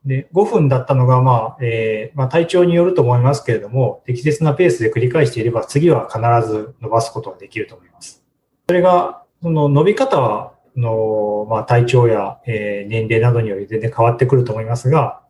[0.06, 8.24] で、5分だったのが、まあ、えー、まあ、体調によると思いますけれども、適切なペースで繰り返していれば、次は必ず伸ばすことができると思います。
[8.68, 15.22] それが、その伸び方は、の、まあ、体調や、えー、年齢などにより全然変わってくると思いますが、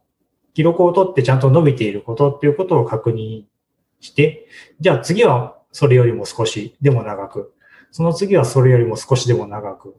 [0.54, 3.44] 記録を取ってちゃんと伸びていることっていうことを確認
[4.00, 4.48] して、
[4.80, 7.54] じゃあ次はそれよりも少しでも長く、
[7.92, 9.96] その次はそれよりも少しでも長く。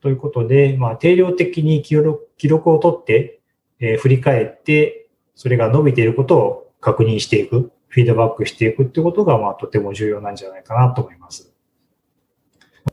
[0.00, 3.40] ということで、まあ、定量的に記録を取って、
[3.80, 11.52] えー、振り返って、それが伸びていることを確認していく、フィードバックしていくってことが、まあ、とても重要なんじゃないかなと思います。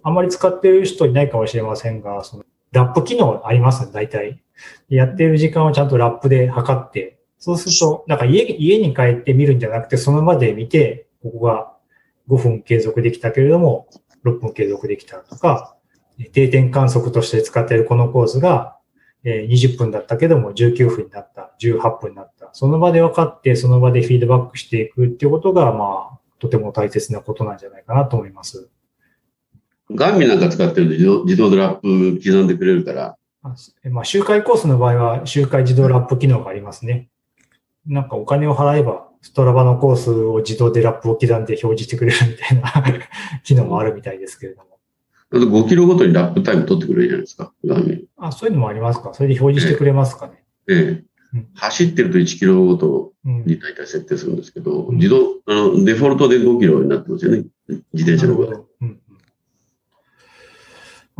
[0.01, 3.85] あんまり使っている人いないかもしれませんが、そのラップ機能あります？
[3.85, 4.41] ね、大体。
[4.89, 11.73] やっている時間をちゃんとラップで測って、そうすると、なんか家家に帰って見るんじゃなくて、その場で見て、ここが
[12.29, 13.87] 5分継続できたけれども、
[14.25, 15.75] 6分継続できたとか、
[16.31, 18.77] 定点観測として使っているこのコースが
[19.25, 22.49] 20分だったけども19分になった、18分になった。
[22.53, 28.69] その場で分かって、その場でフィードバックしていくっていうことが、まあ、とても大切なことなんじゃないかなと思います。
[29.91, 33.17] ガンミなんか使ってると自動自動ドラップ刻んでくれるから。
[33.91, 37.09] まあ、周回コースの場合は周回自動ラップ機能がありますね。
[37.85, 42.99] なんかお金を払えばストラバのコースを自動でラップを刻んで表示してくれるみたいな
[43.43, 44.73] 機能もあるみたいですけれども。
[45.31, 48.03] 5キロごとにラップタイム取ってくれるじゃないですか、画面。
[48.17, 49.13] あ、そういうのもありますか？
[49.13, 50.43] それで表示してくれますかね？
[50.69, 50.77] ええ。
[50.77, 51.03] え
[51.35, 57.45] え、走ってると1キロごとに大体設定するんですけど、うん、自動、あの、デフォルトで5キロになってますよね。
[57.93, 58.65] 自転車の場合。
[58.81, 58.99] うん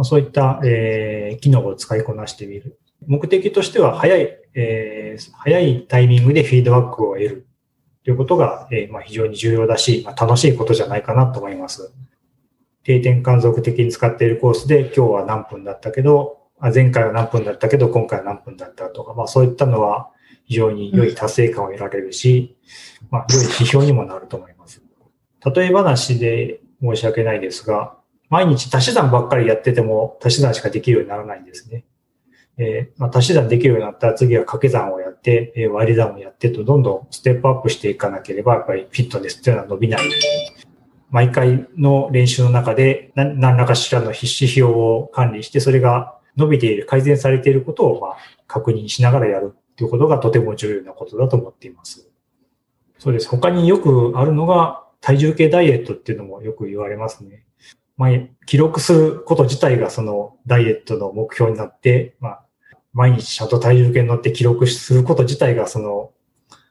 [0.01, 2.79] そういった、えー、機能を使いこなしてみる。
[3.05, 7.47] 目的としては、早い、えー、早いタイミングでフィードバックを得る
[8.03, 11.93] ということが、えー、まあ、非常に重要だし、まあ、楽しいことじゃないかなと思います。
[12.83, 20.11] 定点観測的に使っているコースで今日は何分だったけど、あ前回は何分だったけど今回は何分だったとか、まあそういったのは
[20.45, 22.57] 非常に良い達成感を得られるし、
[23.09, 24.81] まあ良い指標にもなると思います。
[25.55, 27.97] 例え話で申し訳ないですが、
[28.29, 31.85] 毎日足し算ばっかりやってても足し算しかできるようにならないんですね。
[32.57, 40.01] えー、まあ、足し算できるようになったら次は掛け算をやって、えー、割り算をやってとどんどんステップアップしていかなければ、やっぱりフィットネスというのは伸びない。
[41.09, 52.09] 毎回の練習の中で何らかしらの指標を管理して、それが伸びている、改善されていることをまあ確認しながらやるということがとても重要なことだと思っています。
[52.97, 53.27] そうです。
[53.29, 57.45] 他によくあるのが体重計ダイエットっていうのもよく言われますね。
[57.97, 58.09] まあ、
[58.45, 62.42] 記録すること自体がそのダイエットの目標になって、まあ、
[62.93, 66.11] 毎日ちゃんと体重計に乗って記録すること自体がその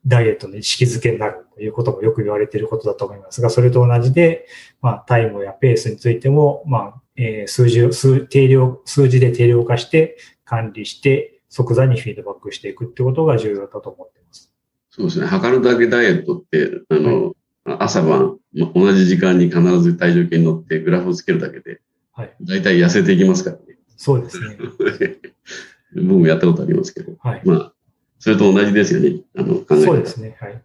[0.07, 4.47] ダイエットの意識づけになるということもよく言われていることだと思いますが、それと同じで、
[4.81, 14.53] まあ、タイムやペースについても、まあ、えー、数字を、数、定量、数字で定量化して管理して、即座にフィードバックしていくってことが重要だと思っています。
[14.91, 15.27] そうですね。
[15.27, 17.33] 測るだけダイエットって、あの、はい
[17.65, 18.39] 朝晩、
[18.75, 21.81] 同じ時間に必ず体重計に乗ってグラフをつけるだけで、
[22.13, 22.35] はい。
[22.43, 23.63] 大体痩せていきますからね。
[23.97, 24.57] そうですね。
[25.95, 27.13] 僕もやったことありますけど。
[27.21, 27.43] はい。
[27.45, 27.73] まあ、
[28.19, 29.21] それと同じですよね。
[29.37, 30.37] あの、考えそうですね。
[30.41, 30.63] はい。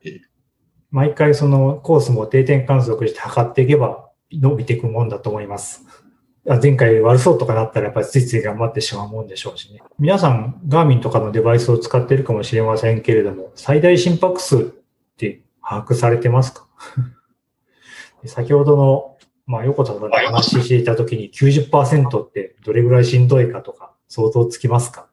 [0.91, 5.84] 毎回そのコースも定点観測して測っていけば伸びていくもんだと思います。
[6.61, 9.82] 前回悪そうとかなったらやっぱりついつい頑張ってしまうもんでしょうしね。
[9.99, 14.61] 皆さん、ガーミンとかのデバイスを使っているかもしれませんけれども、最大心拍数っ
[15.17, 16.65] て把握されてますか？
[18.25, 25.07] 先ほどの、まあ、横田さんと話していたときに90%ってどれぐらいしんどいかとか想像つきますか？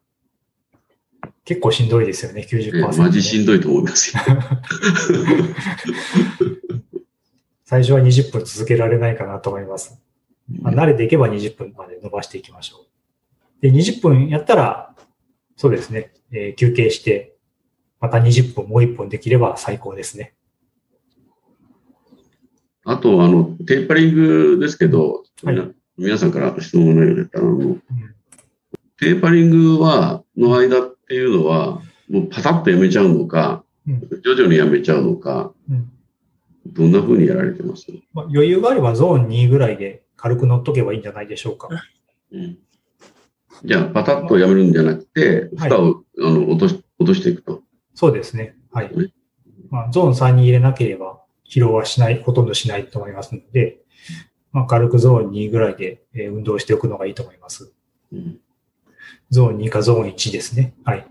[1.45, 2.97] 結構しんどいですよね、90%、ね。
[2.97, 4.23] マジしんどいと思いますよ。
[7.63, 10.01] 最初は20分続けられないかなと思います。
[10.61, 12.87] まあ、慣れていけば20分まで伸ばしていきましょ
[13.61, 13.61] う。
[13.61, 14.95] で、20分やったら、
[15.55, 17.35] そうですね、えー、休憩して、
[17.99, 20.33] また20分もう1本できれば最高ですね。
[22.83, 27.83] あと、あの、テーパリングですけど、はい、皆さんから質問のようだったら、あの、うん、
[28.97, 35.91] テーパリングは、の間っていうのは、もうパタッとやめちゃうのか、うん、徐々にやめちゃうのか、うん、
[36.67, 37.87] どんな風にやられてます？
[38.13, 41.69] まあ、余裕があればゾーン2ぐらいで軽く乗っとけばいいんじゃないでしょうか。
[42.31, 42.57] うん、
[43.63, 47.61] じゃあ、パタッとやめるんじゃなくて、負荷を、はい、あの落とし落としていくと。
[47.93, 48.55] そうですね。
[48.71, 48.91] はい。
[49.69, 53.79] まあ、ゾーン3に入れなければ、疲労はしない、ほとんどしないと思いますので、
[54.51, 57.73] まあ、軽くゾーン2ぐらいで、え運動しておくのがいいと思います。
[58.11, 58.39] うん、
[59.29, 60.73] ゾーン2かゾーン1ですね。
[60.83, 61.07] はい。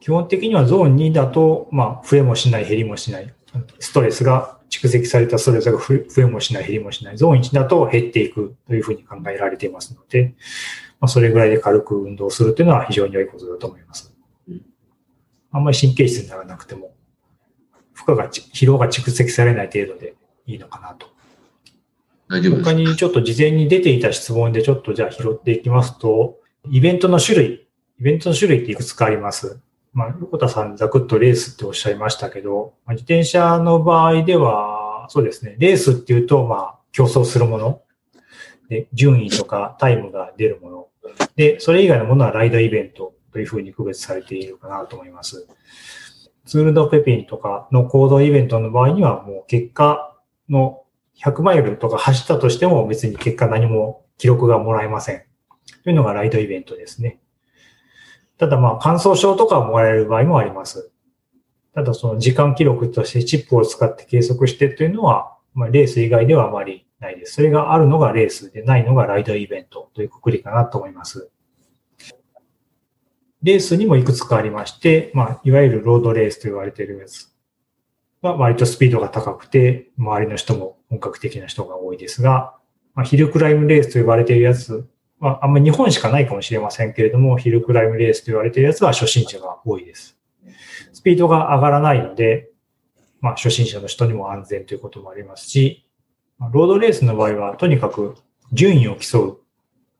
[0.00, 3.34] 基本的にはゾーン2だと、まあ、増えもしない、減りもしない。
[3.78, 7.16] ストレスが、蓄積されたストレスが増えもしない、減りもしない。
[7.16, 10.34] ゾーン1だと減っていくというふうに考えられていますので、
[11.00, 14.14] まあ、それぐらいで軽く運動するというのは非常に良いことだと思います。
[15.50, 16.94] あんまり神経質にならなくても、
[17.94, 20.14] 負荷が、疲労が蓄積されない程度で
[20.46, 21.06] いいのかなと。
[22.28, 26.37] 大丈夫他にちょっと事前に出ていた質問でちょっとじゃあ拾っていきますと、
[26.70, 27.68] イベントの種類、
[28.00, 29.60] イベントの種類っていくつかあります。
[29.92, 37.82] まあ、横田さんざくっとレースっておっしゃいましたけど、まあ、自転車の場合では、そうですね、レースっていうと、まあ、競争するもの。
[38.68, 40.88] で、順位とかタイムが出るもの。
[41.36, 45.48] で、それ以外のものはライドイベントというふうに区別されているかなと思います。
[46.44, 50.16] ツールドペピンとかの行動イベントの場合には、もう結果
[50.48, 50.82] の
[51.22, 55.27] 100マイルとか走ったとしても別に結果何も記録がもらえません。
[55.84, 57.20] というのがライドイベントですね。
[58.38, 60.92] ただまあ、感想証とかをもらえる場合もあります。
[61.74, 67.34] ただその時間記録としてチップを使って計測してというのは、まあ、レース以外ではあまりないです。
[67.34, 71.30] それがあるのがレースでないのがライドイベントというくくりかなと思います。
[73.42, 77.28] レースにもいくつかありまして、まあ、いわゆるロードレースと言われているやつ
[78.20, 82.56] は割とスピードが高くて、周りの人も本格的な人が多いですが、
[82.94, 84.88] まあ、ヒルクライムレースと呼ばれているやつ
[85.20, 90.16] は、あんまり日本しかないかもしれませんけれども、ヒルクライムレースと言われているやつは初心者が多いです。
[90.92, 92.50] スピードが上がらないので、
[93.20, 95.86] まあ、初心者の人にも安全ということもありますし、
[96.52, 98.16] ロードレースの場合は、とにかく
[98.52, 99.40] 順位を競う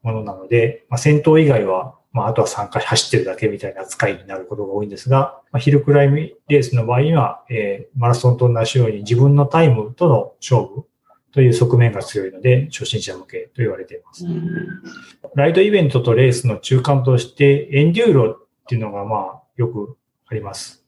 [0.03, 10.85] ものなので、まあ、先頭以外はまあ、あとは参加走ってるだけみたいな扱いになることが多いんですが、まあ、ヒルクライムレースの場合には、えー、マラソンと同じように自分のタイムとの勝負
[11.33, 14.25] という側面が強いので、初心者向けと言われています。
[15.35, 18.37] ライドイベントとレースの中間として、エンデューロっ
[18.69, 20.85] ていうのがまあ、よくあります。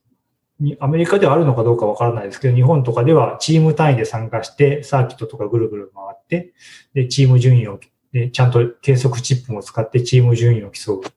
[0.79, 6.53] アメリカではあるのかどうかわからないですけど、日本とかではチーム単位で参加して、サーキットとかぐるぐる回って、
[6.95, 7.81] で、チーム順位を
[8.13, 11.11] で、ちゃんと計測チップも使ってチーム順位を競うっ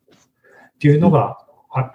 [0.80, 1.40] ていうのが、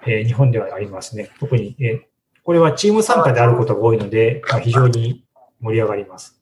[0.05, 1.29] えー、日本ではありますね。
[1.39, 2.01] 特に、えー、
[2.43, 5.25] これはチーム参加であることが多いので、まあ、非常に
[5.61, 6.38] 盛り上がります。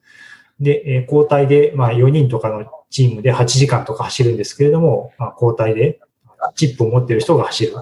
[0.60, 5.99] で、え、交代で、まあ、4人とかのチームで8時間とか走るんですけれども、まあ、交代で
[6.55, 7.74] チップを持っている人が走る。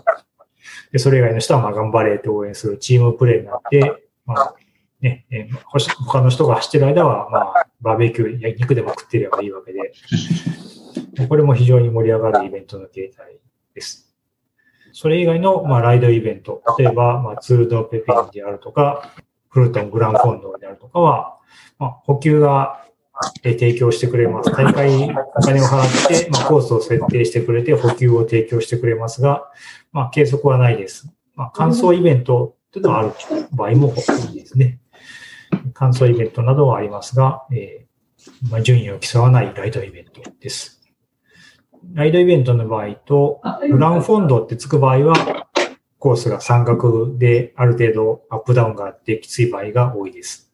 [0.92, 4.56] で、それ以外の人は、まあ、頑張れって応援するチームプレーになって、まあ、
[5.02, 5.50] ね、え、
[6.06, 9.94] 他の人が走ってる間は、まあ、バーベキュー、肉でも食ってればいいわけで、
[11.28, 13.38] これも非常に盛り上がるイベントの形態
[13.74, 14.14] です。
[14.94, 19.14] それ以外の、まあ、ライドイベント、例えば、まあ、ツールドペピンであるとか、
[19.56, 21.38] フルトングランフォンドであるとかは、
[21.80, 22.84] まあ、補給が
[23.42, 24.52] 提供してくれます。
[24.52, 29.50] 大会お金を払って、まあ、コースを設定してくれて補給を提供してくれますが、
[29.94, 31.10] まあ、計測はないです。
[31.36, 33.14] まあ、感想イベントというのはある
[33.54, 34.82] 場合も多いですね。
[35.74, 40.82] 感想イベントなどはありますが、えーまあ、順位を競わないライドイベントです。
[41.94, 43.42] ライドイベントの場合と、
[43.72, 45.45] グランフォンドってつく場合は、
[46.06, 50.54] コースが山岳である程度アップダウンがあってきつい場合が多いです。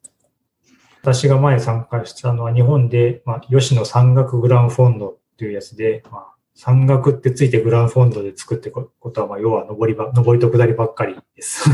[1.01, 11.69] 私が前参加したのは日本で、まあ、吉野山岳グランフォンドっていうやつで、まあ、山岳ってついてグランフォンドで作ってことは、まあ、要は登りば、登りと下りばっかりです。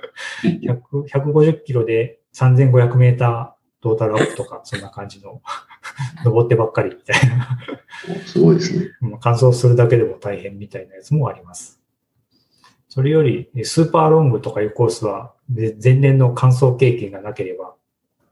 [0.42, 5.42] 150キロで3500メータートータルアップとか、そんな感じの
[6.24, 7.58] 登ってばっかりみたいな
[8.24, 8.86] すごいですね。
[9.20, 11.77] 乾燥するだけでも大変みたいなやつもあります。
[12.88, 17.74] それより、スーパーロングとかいうコースは、前年の乾燥経験がなければ、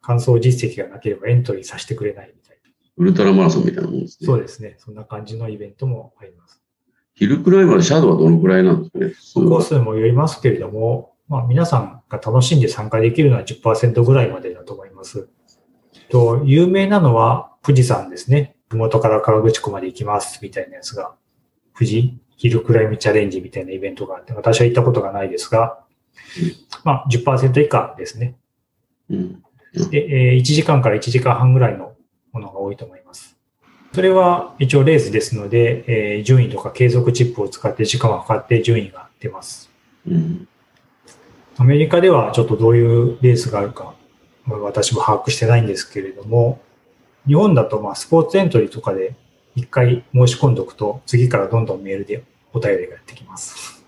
[0.00, 2.70] 乾燥実績がなければエントリーさせてくれないみたいな。
[2.96, 4.26] ウルトラマラソンみたいなもんですね。
[4.26, 4.76] そうですね。
[4.78, 6.62] そんな感じのイベントもあります。
[7.14, 9.48] ヒルクライマーシャドウはどのくらいなんですかね？
[9.48, 15.28] コースもよりますけれども、まあ皆さんが楽しんで参加できるのは10%ぐらいまでだと思います。
[16.10, 18.56] と、有名なのは富士山ですね。
[18.68, 21.14] 麓から川口湖まで行きますみたいなやつが、
[21.74, 25.78] 富士ヒルクライムチャレンジみたいなイベントがあって、私は行ったことがないですが、
[26.84, 28.36] まあ10%以下ですね。
[29.10, 29.42] うん。
[29.90, 31.94] で、えー1時間から1時間半ぐらいの
[32.32, 33.36] ものが多いと思います。
[33.92, 39.70] それは一応レースですので、えー順位とか継続チップを使って時間を測って順位が出ます。
[40.06, 40.48] うん。
[41.58, 43.94] アメリカではちょっとどういうレースがあるか、
[44.44, 46.60] まあ私も把握してないんですけれども、
[47.26, 49.14] 日本だとまあスポーツエントリーとかで
[49.56, 53.82] 一回申し込んでおくと、次からどんどんメールでお便りがやってきます。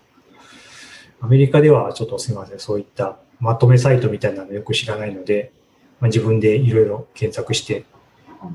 [1.21, 5.51] アメリカではちょっとすみません、そういったまとめサイトみたいなのよく知らないので、
[6.01, 7.85] まあ、自分でいろいろ検索して、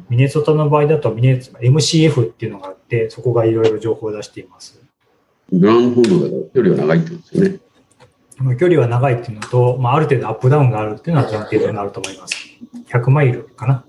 [0.09, 4.81] ミネソタの場合だとミネ MCF っていうのがあって、そこがいろいろ情報を出しています。
[5.53, 7.61] グラウンドフードだから距離は長いってことですよね。
[8.39, 12.35] まあ距離は長いっていうのと、まあ、ある程度アップダウンがあるっていうのは前提になると思います。
[12.89, 13.85] 100マイルかな。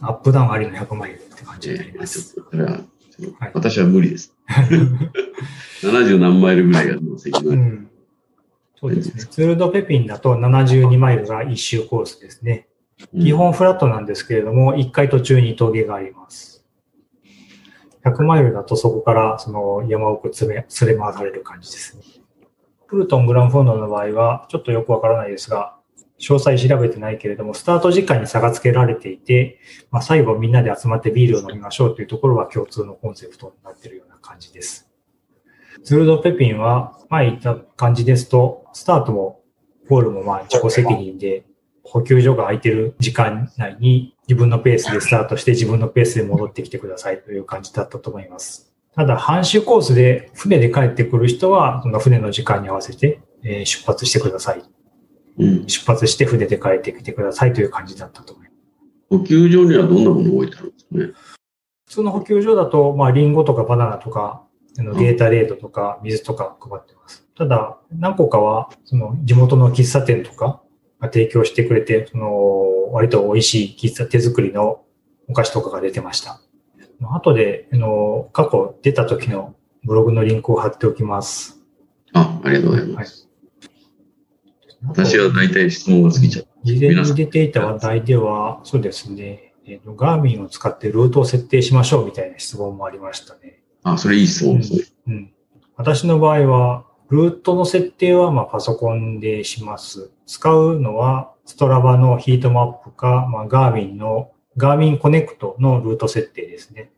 [0.00, 2.34] アップダウンありの100マイルって感じになりえーます。
[2.34, 2.80] ちょっとそれは、
[3.52, 4.34] 私は無理です。
[5.82, 7.90] 70何マイルぐらいがの責任うん。
[8.80, 9.24] そうですね。
[9.30, 12.68] ツールドペピンだと72マイルが1周コースですね。
[13.12, 16.64] 基本フラットなんですけれども、1回途中に峠があります。
[18.04, 22.02] 100マイルだとそこからその山奥詰め、連れ回される感じですね。
[22.86, 25.77] プルトングランフォンドの場合は、ちょっとよくわからないですが、
[26.18, 29.60] 詳細調べてないけれども、スタート時間に差がつけられていて、
[29.90, 34.88] まあ、最後みんなで集まってビールを飲みましょうというところは共通のコンセプトになっているような感じです。
[35.84, 39.42] ツールドペピンは、前言った感じですと、スタートも
[39.88, 41.44] ゴールもまあ自己責任で、
[41.84, 48.70] 補給所が空いてる時間内に自分のペースでスタートして自分のペースで戻ってきてくださいという感じだったと思います。
[48.94, 54.62] ただ、半周コースで船で帰ってくる人は、その船の時間に合わせて出発してください。
[55.38, 55.66] うん。
[55.66, 58.58] 出発して船で帰ってきてくださいという感じだったと思います。
[59.10, 61.12] 補給所にはどんなものを置いてあるんですかね？
[61.86, 64.44] 普通の補給所だと、まあ、リンゴとかバナナとか、
[64.78, 67.26] あのゲータレードとか水とか配ってます。
[67.36, 70.60] ただ、何個かは、その地元の喫茶店とか
[71.00, 74.82] が提供してくれて、その、割と美味しい喫茶手作りの
[75.28, 76.40] お菓子とかが出てました。
[77.00, 81.60] 後で、あの、過去出た時のブログのリンクを貼っておきます。
[82.12, 83.27] あ、ありがとうございます。
[84.86, 86.48] 私は大体質問が尽きちゃった。
[86.64, 93.62] 事前に出ていた話題では、そうですね、えーと、ガーミンを使ってルートを設定しましょうみたいな質問もありましたね。
[93.82, 94.84] あ、それいい質問ですね。
[95.08, 95.32] うん。
[95.76, 100.10] 私の場合は、ルートの設定はまあパソコンでします。
[100.26, 106.90] 使うのは、ストラバのヒートマップか、まあ、ガーミンの、ガーミンコネクトのルート設定ですね。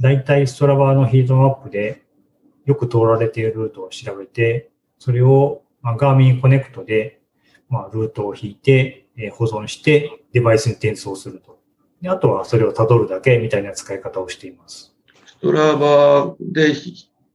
[0.00, 2.02] だいたいストラバのヒートマップで
[2.64, 7.22] よく通られているルートを調べて、それを、まあ、ガーミンコネクトで、
[7.70, 11.58] まあ、ルートを引いて、えー保存して、デバイスに転送すると。
[12.02, 14.94] であとはそれを辿るだけみたいな使い方をしています。
[15.24, 16.74] ストラバで、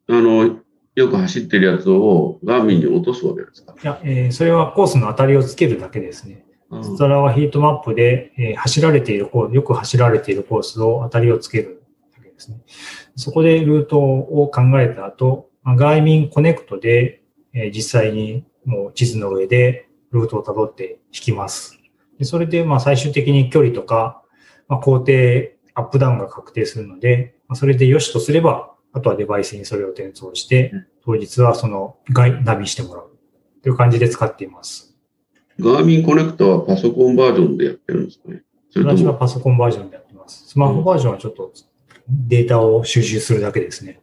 [0.07, 0.59] あの、
[0.95, 3.73] よく走ってるやつをガーミンに落とすわけですか？
[3.73, 6.45] いや、えーそれはコースの当たりをつけるだけですね。
[6.69, 11.83] あストラはヒートマップで、えー走られているコース、よく走られているコースを当たりをつける
[12.15, 12.61] だけですね。
[13.15, 17.22] そこでルートを考えた後、まあガーミンコネクトで、
[17.53, 21.79] えー実際にもう地図の上でルートを辿って引きます。
[22.19, 24.21] でそれでまあ最終的に距離とか、
[24.67, 25.11] まあ、工程、
[25.73, 31.97] アップダウンが確定するので、まあそれで良しとすれば、あとはデバイスにそれを転送してうん、当日はその
[32.43, 33.09] ナビしてもらう
[33.63, 34.95] という感じで使っています。
[35.59, 38.43] ガーミンコネクトはパソコンバージョンでやってるんですかね
[38.75, 40.47] 私はも、パソコンバージョンでやってます。
[40.47, 41.51] スマホバージョンはちょっと
[42.07, 44.01] データを収集するだけですね。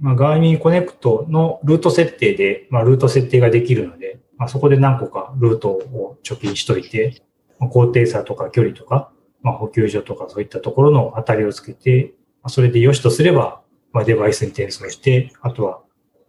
[0.00, 7.22] まあ、ガーミンコネクトのルート設定で、まあ、ルート設定ができるので、まあ、そこで何個かルートを貯金しといて、
[7.58, 9.10] まあ高低差とか距離とか、
[9.42, 15.80] まあ、補給所とかそういったところの当たりをつけて、まあ、それで良しとすれば、まあ、デバイスに転送して、あとは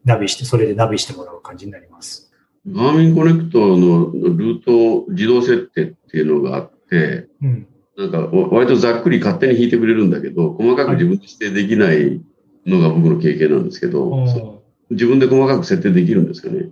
[0.03, 2.31] ナビして、それでナビしてもらう感じになります。
[2.67, 7.67] ガーミンコネクトのルート自動設定っていうのがあって、うん。
[7.97, 12.21] なんかわ割とざっくり勝手に引いてくれるんだけど、細かく自分で指定できない
[12.65, 16.69] のが僕の経験なんですけど、自分で細かく設定できるんですかね？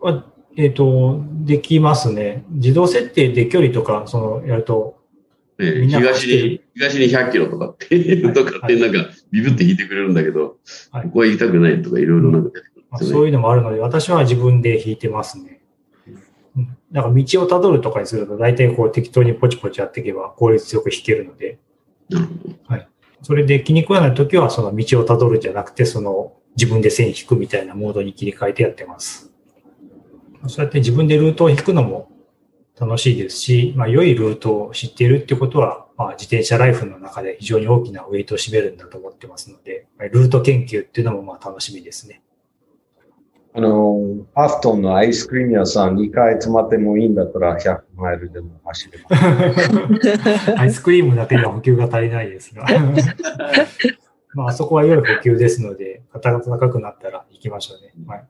[0.00, 0.24] は
[0.56, 2.44] えっ、と、できますね。
[2.48, 4.96] 自動設定で距離とか、その、やると、
[5.58, 10.58] ね東に東に100キロとかっていうと勝手になんかビブって引いてくれるんだけど、
[10.90, 13.02] はいここは行きたくないとかいろいろなんか出てくるんまあ。
[13.02, 15.60] そういうのもあるので、私は自分で引いてますね。
[16.56, 21.58] うんだから道をたどるとかにすると、大体こう適当にポチポチやっていけば効率よく引けるので、
[22.08, 22.54] なるほど。
[23.22, 29.32] それで気に食わないときは、その道をたどるじゃなくて、その自分で線引くみたいなモードに切り替えてやってます。
[30.48, 32.10] そうやって自分でルートを引くのも
[32.78, 42.22] 楽しいですし、まあ、良いルートを知っているってことは、まあ、自転車ライフの中で非常に大きなウェイトを占めるんだと思ってますので、ルート研究っていうのもまあ楽しみですね。
[43.56, 50.52] あの、ハフトンのアイスクリーム屋さん2回詰まってもいいんだったら100マイルでも走れます。
[50.60, 52.66] アイスクリームだけでは補給が足りないですが。
[54.34, 57.94] まあ、あそこは良い補給ですので、肩が高くなったら行きましょうね。
[58.04, 58.24] まあ、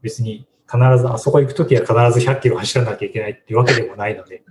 [0.00, 4.42] 別に必ず、あそこ行くときは必ず100キロ走らなきゃいけないっていうわけでもないので、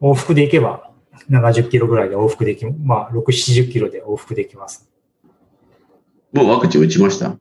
[0.00, 0.92] 往復で行けば
[1.28, 4.88] 70キロぐらいで往復でき、まあ、6、70キロで往復できます。
[6.32, 7.36] もうワクチン打ちました？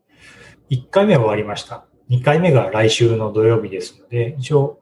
[0.69, 1.85] 1回目は終わりました。
[2.09, 4.79] 2回目が来週の土曜日ですので、一応、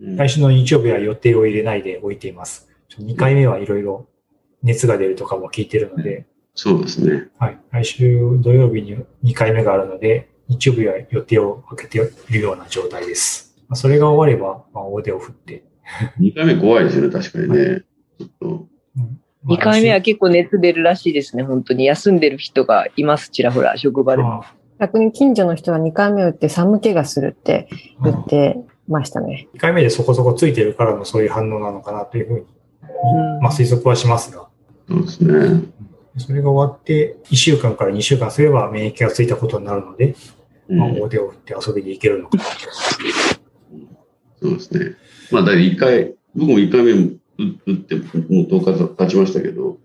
[0.00, 2.68] 来週の日曜日は予定を入れないで置いています。
[2.98, 4.08] 2回目はいろいろ
[4.62, 7.28] 熱が出るとかも聞いてるので、そうですね。
[7.38, 7.58] はい。
[7.70, 11.98] 来週土曜日に2回目があるので、日曜日は予定を空けて
[12.30, 13.54] いるような状態です。
[13.74, 15.64] それが終われば、まあ、大手を振って。
[16.18, 17.58] 2回目怖いですよね、確かにね。
[17.58, 17.84] はい、
[18.18, 18.66] ちょっと。
[19.46, 21.84] 2回目は結構熱出るらしいですね、本当に。
[21.84, 24.42] 休んでる人がいます、ちらほら、職場でも。
[24.78, 27.68] 逆に近所の人は2回目打って寒気がするって
[28.02, 28.58] 言って
[28.88, 29.48] ましたね。
[29.54, 32.46] 2回目でそこそこついてるからのそういう反応なのかなというふうに、
[33.42, 34.48] まあ推測はしますが。
[34.88, 35.62] そうですね。
[36.18, 40.14] それが終わって、1週間から2週間すれば免疫がついたことになるので、
[40.68, 42.50] まあ、大を振って遊びに行けるのかなと。
[44.40, 44.96] そうですね。
[45.30, 48.06] まあ、だい1回、僕も1回目打って、もう
[48.46, 49.78] 10日経ちましたけど、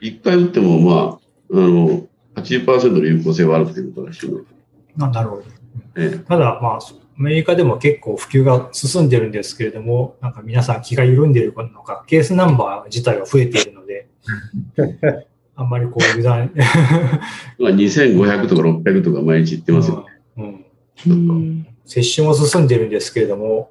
[0.00, 1.18] 1回打っても、まあ、
[1.52, 2.06] あの、
[2.36, 4.30] 80%の有効性はあるということらしい。
[4.96, 5.42] なるほど。
[5.96, 6.78] ええ、ただ、まあ、
[7.18, 14.08] アメリカでも結構普及が進んでるんですけれども、なんか皆さん気が緩んでいるのか、ケースナンバー自体は増えているので、
[15.56, 16.50] あんまりこう油断。
[17.58, 20.04] まあ2500とか600とか毎日言ってますよ
[20.36, 20.64] ね。
[21.06, 21.66] うん。
[21.86, 23.70] 接種も進んでるんですけれども、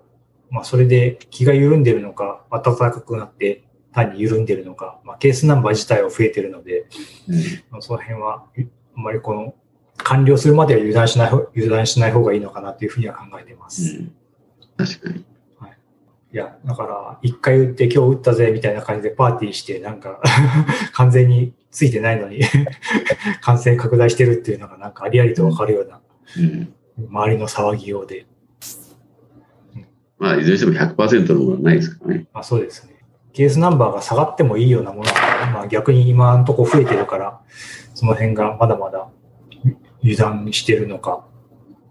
[0.49, 3.64] まあそれで気が緩んでるのか、暖かくなって
[3.96, 6.86] 単に緩んでるのか、まあケースナンバー自体は増えてるので、
[7.30, 7.36] うん、
[7.72, 8.46] まあ、その辺は
[8.98, 9.56] あんまりこの
[9.98, 13.98] 完了するまでは油断しない、油断しない方がいいのかなというふうには考えています。
[13.98, 14.12] うん、
[14.78, 15.26] 確かに。
[15.58, 15.78] はい。
[16.34, 20.22] いや、だから、一回打って今日打ったぜみたいな感じでパーティーして、なんか
[20.93, 22.41] 完全についてないのに
[23.41, 26.02] 感染拡大してるっていうのがなんかありありとわかるような、
[26.98, 28.26] 周りの騒ぎようで。
[29.76, 29.86] うん、
[30.20, 32.28] まあ、いずれにしても100%のものはないですからね。
[32.34, 32.95] まあそうですね。
[33.36, 35.12] ケースナンバーが下がってもいいようなものが、
[35.52, 37.42] まあ逆に今のとこ増えてるから、
[37.94, 39.10] その辺がまだまだ
[40.02, 41.26] 油断してるのか。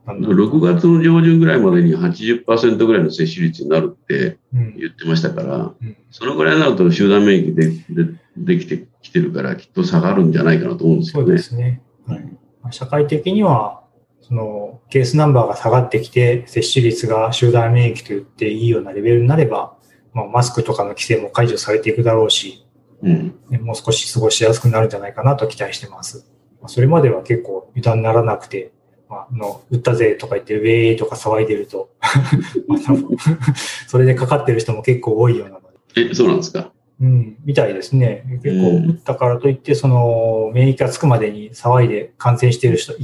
[0.07, 7.71] 6月の上旬ぐらいまでに80%ぐらいの接種率になるって言ってましたから、うんうん、そのぐらいになると集団免疫で
[8.05, 11.27] でできてきてるから、きっと下がるんじゃないかなと思うんですよね。
[11.27, 11.83] そうですね。
[12.07, 12.23] はい、
[12.71, 13.83] 社会的には、
[14.23, 19.74] そのケースナンバーが下がってきて、接種率が集団免疫と言っていいようなレベルになれば、
[20.15, 22.65] まあ、マスクとかの規制も解除されていくだろうし、
[23.03, 26.31] うん、もう少し過ごしやすくなるんじゃないかなと期待してます。
[26.67, 28.73] それまでは結構油断ならなくて、
[29.11, 31.91] まあ、の、打ったぜとか言って、ウェーとか騒いでると
[32.67, 33.09] まあ多分
[33.87, 35.61] それでかかってる人も結構多いようなの
[35.95, 36.11] で。
[36.11, 36.73] え、そうなんですか？
[37.01, 38.25] うん、みたいですね。
[38.43, 42.95] 結構、打ったからといって、その、免疫がつくまでに騒いで感染している人、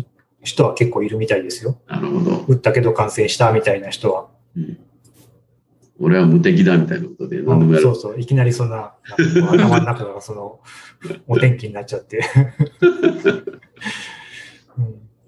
[0.42, 1.76] 人は結構いるみたいですよ。
[1.88, 2.44] なるほど。
[2.48, 4.28] 打ったけど感染したみたいな人は。
[4.56, 4.78] うん、
[6.00, 8.20] 俺は無敵だみたいなことで何でもやる、うん、そうそう。
[8.20, 8.94] いきなりそんな、な
[9.52, 10.60] 頭の中がその、
[11.28, 12.20] お天気になっちゃって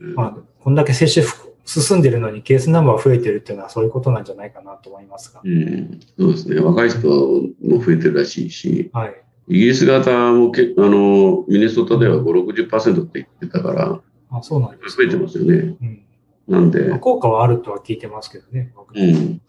[0.01, 1.25] うんまあ、こんだけ接種
[1.64, 5.41] 進んでるのにケースナンバー増えてるっていうのはそういうことなんじゃないかなと思いますが。
[5.45, 6.61] うん、そうですね。
[6.61, 9.14] 若い人も増えてるらしいし、はい、
[9.49, 14.01] イギリス型もけあのミネソタでは5、60%って言ってたから、
[14.31, 15.77] あそうなんです増えてますよね。
[15.81, 16.03] うん、
[16.49, 18.73] なんで、まあ、効果はあるとは聞いてますけどね。
[18.95, 19.41] うん。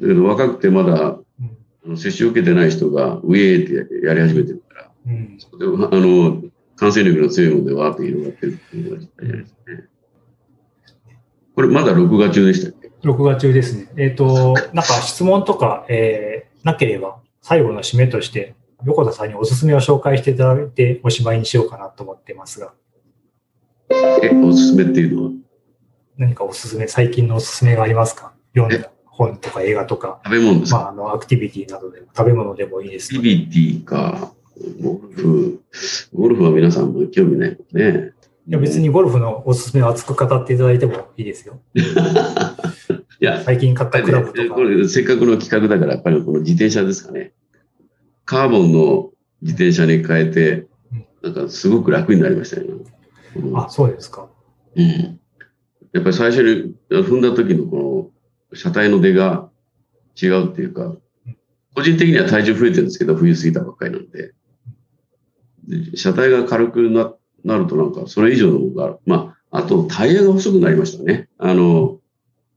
[0.00, 1.18] だけど若くてまだ、
[1.86, 6.42] うん、接種受けてない人がウェーってやり始めてるから、うん、そこであの
[6.76, 9.84] 感染力の強いのでわーっと広がってるっていうのがじゃないですかね。
[11.54, 12.90] これまだ録画中でしたっけ？
[13.02, 13.90] 録画中ですね。
[13.96, 22.74] えっ、ー、と、なんか質問とか、えー、なければ、最後の締めとして、横田さんにおすすめを紹介していただいて、おしまいにしようかなと思ってますが。
[24.22, 25.30] え、おすすめっていうのは？
[26.18, 28.34] 何かおすすめ、最近のおすすめがありますか？
[28.54, 30.20] 読んだ本とか映画とか。
[30.24, 30.78] 食べ物ですか？
[30.78, 33.18] まあ、あの、アクティビティなどでも、食べ物でもいいです、ね。
[33.18, 34.32] アクティビティか。
[34.80, 35.60] ゴルフ、
[36.14, 38.12] ゴルフは皆さんも興味ないもんね。
[38.48, 41.60] いや別にゴルフのおすすめを熱く語っていただいてもいいですよ。
[41.74, 44.54] いや、最近買ったクラブとか。
[44.54, 47.32] これせっかくの企画だから、やっぱりこの自転車ですかね。
[48.24, 49.10] カーボンの
[49.42, 50.66] 自転車に変えて、
[51.22, 52.66] なんかすごく楽になりましたね。
[53.36, 54.28] うん、あ、そうですか。
[54.76, 55.20] うん。
[55.92, 58.10] やっぱり最初に踏んだ時のこの
[58.54, 59.50] 車体の出が
[60.20, 60.96] 違うっていうか、
[61.74, 64.32] 個人的には体重増えてるんですけど、冬過ぎたばっかりなんで。
[65.68, 67.12] で車体が軽くな
[67.44, 71.28] なるとなんか、それ以上の方が、まあ、あとタイヤが細くなりましたね。
[71.38, 72.00] あの、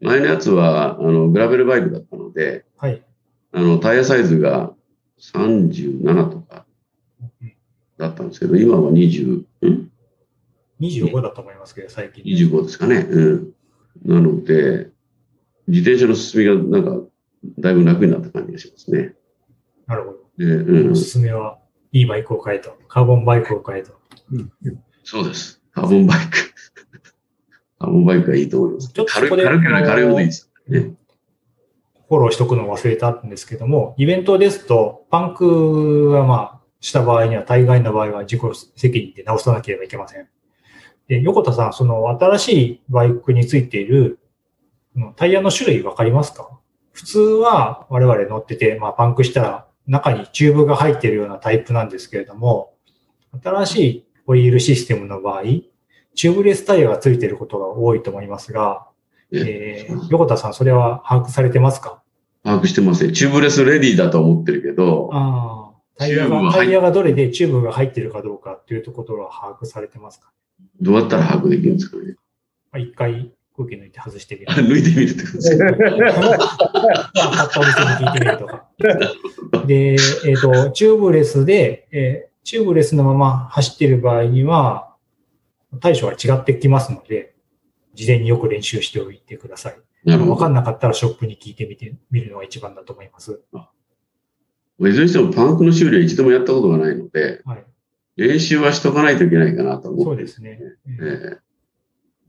[0.01, 3.03] 前のやつは、あの、グラベルバイクだったので、はい。
[3.51, 4.73] あの、タイヤサイズが
[5.19, 6.65] 37とか
[7.97, 9.91] だったんですけど、今は20、ん
[10.79, 12.23] ？25だと思いますけど、最近。
[12.23, 13.05] 25ですかね。
[13.09, 13.51] うん。
[14.05, 14.89] なので、
[15.69, 17.07] 自転車の進みがなんか、
[17.59, 19.13] だいぶ楽になった感じがしますね。
[19.87, 20.17] なるほど。
[20.37, 20.95] で、うんお。
[20.95, 21.59] すすめは、
[21.91, 22.75] いいバイクを買えと。
[22.87, 23.93] カーボンバイクを買えと。
[25.03, 25.61] そうです。
[25.71, 26.53] カーボンバイク。
[27.79, 28.91] カーボンバイクがいいと思います。
[28.91, 30.51] ちょっとそ軽いこで軽ければ軽いほどいいです。
[30.67, 30.93] ね。
[32.07, 38.41] フォローしとくのを忘れたんですけども、イベントですと、パンクはまあ、した場合には、大概の場合は自己
[38.75, 40.27] 責任で直さなければいけません。
[41.07, 44.18] で、横田さん、その新しいバイクについているうん
[45.15, 46.49] タイヤの種類わかりますか？
[46.91, 52.73] 普通は我々乗ってて、まあ、パンクしたら中にチューブが入っているようなタイプなんですけれども、
[53.41, 55.43] 新しいホイールシステムの場合、
[56.15, 58.87] チューブレスタイヤがついていることが多いと思いますが、
[59.31, 62.01] えー、横田さん、それは把握されてますか？
[62.43, 63.13] 把握してますね。
[63.13, 70.31] チューブレスレディだと思ってるけど、ああ、タイヤが、タイヤがどれでチューブが入っているかどうかっていうところは把握されてますか？
[70.81, 72.15] どうやったら把握できるんですかね？
[72.71, 74.55] まあ一回空気抜いて外してみるあ。
[74.63, 75.65] 抜いてみるってことですか？
[75.65, 78.69] ったお店に聞いてみるとか。
[79.67, 84.95] で、えっ、と、チューブレスで、えーチューブレスのまま走っている場合には、
[85.81, 87.35] 対処は違ってきますので、
[87.93, 89.79] 事前によく練習しておいてください。
[90.07, 93.39] わかんなかったらショップに聞いてみてみるのが一番だと思います。
[94.79, 97.63] いずれにしてもパンクの修理は一度もやったことがないので、はい。
[98.15, 100.03] 練習はしとかないといけないかなと思って。
[100.05, 100.59] そうですね。
[100.87, 101.48] ええ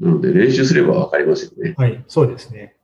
[0.00, 1.74] なので練習すればわかりますよね。
[1.76, 2.76] はい、そうですね。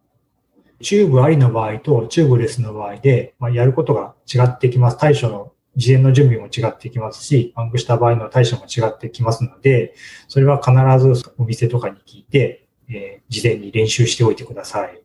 [0.82, 4.98] チューブありの場合とチューブレスの場合で、まあ、やることが違ってきます。
[4.98, 9.94] 対処の事前の準備も違ってきますし、パンクした場合の対処も違ってきますので、
[10.28, 10.72] それは必
[11.14, 15.02] ずお店とかに聞いて、えー事前に練習しておいてください。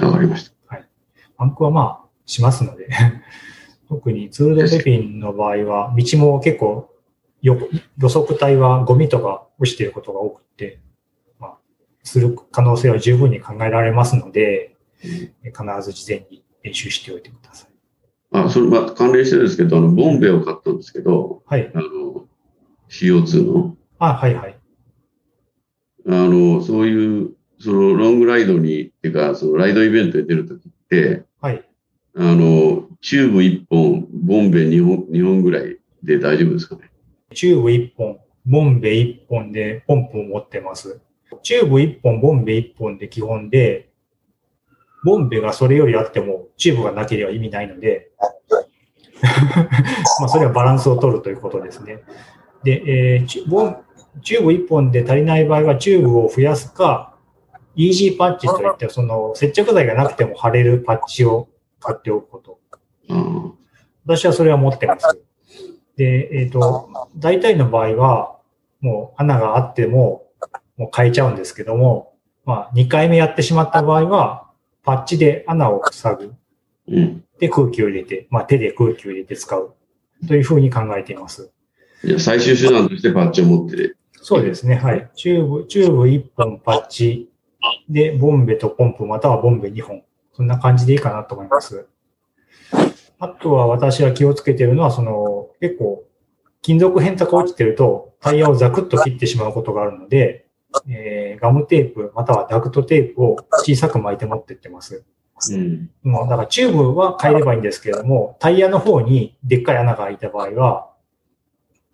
[0.00, 0.58] わかりました。
[1.38, 2.88] パンクはまあ、しますので、
[3.88, 6.90] 特にツールドペピンの場合は、道も結構、
[7.48, 7.68] よ
[7.98, 10.80] 路側帯はゴミとか落ちていることが多くて、
[11.38, 11.58] まあ、
[12.04, 17.68] する可能性は十分に考えられますので、え必ず事前に練習しておいてください。
[18.30, 21.70] あ、それ、まあ、関連してるんですけど、あの、ボンベを買ったんですけど、はい。
[21.74, 22.26] あの、
[22.90, 24.58] CO2 の、あ、はいはい。
[26.06, 31.64] あの、そういう、その、ロングライドに、っていうか、その、ライドイベントに出るときって、はい。
[32.16, 36.90] あの、チューブ1本、ボンベ2本、2本ぐらいで大丈夫ですかね。
[37.34, 41.00] チューブ1本、ボンベ1本でポンプを持ってます。
[41.42, 43.90] チューブ1本、ボンベ1本で基本で、
[45.04, 48.10] ボンベがそれよりあっても、チューブがなければ意味ないので、
[50.20, 52.02] まあそれはバランスを取るということですね。
[52.64, 57.14] で、えーチューブ1本で足りない場合は、チューブを増やすか、
[57.76, 61.48] イージーパッチといって、その接着剤がなくても貼れるパッチを
[61.78, 62.58] 買っておくこと。
[63.10, 63.52] あ
[64.04, 65.27] 私はそれは持ってます。
[65.98, 68.38] で、えっ、と、大体の場合は、
[68.80, 70.28] もう穴があっても、
[70.76, 72.14] もう変えちゃうんですけども、
[72.46, 74.48] まあ、2回目やってしまった場合は、
[74.84, 76.34] パッチで穴を塞ぐ。
[77.40, 79.74] で、空気を入れて、まあ、手で空気を入れて使う。
[80.28, 81.50] というふうに考えています。
[82.04, 83.98] じゃあ最終手段としてパッチを持ってる。
[84.12, 84.76] そうですね。
[84.76, 85.10] はい。
[85.14, 87.28] チューブ、チューブ1本パッチ
[87.88, 90.02] で、ボンベとポンプまたはボンベ2本。
[90.32, 91.86] そんな感じでいいかなと思います。
[93.18, 96.04] あとは私は気をつけているのは、その、結構、
[96.62, 100.46] 金属片とか落ちてると、タイヤをザクッと切ってしまうことがあるので、
[100.88, 105.04] えーガムテープ、またはダクトテープを小さく巻いて持ってってます。
[105.52, 105.90] うん。
[106.02, 110.90] もうだからチューブは変えればいいんですけれども、タイヤの方にでっかい穴が開いた場合は、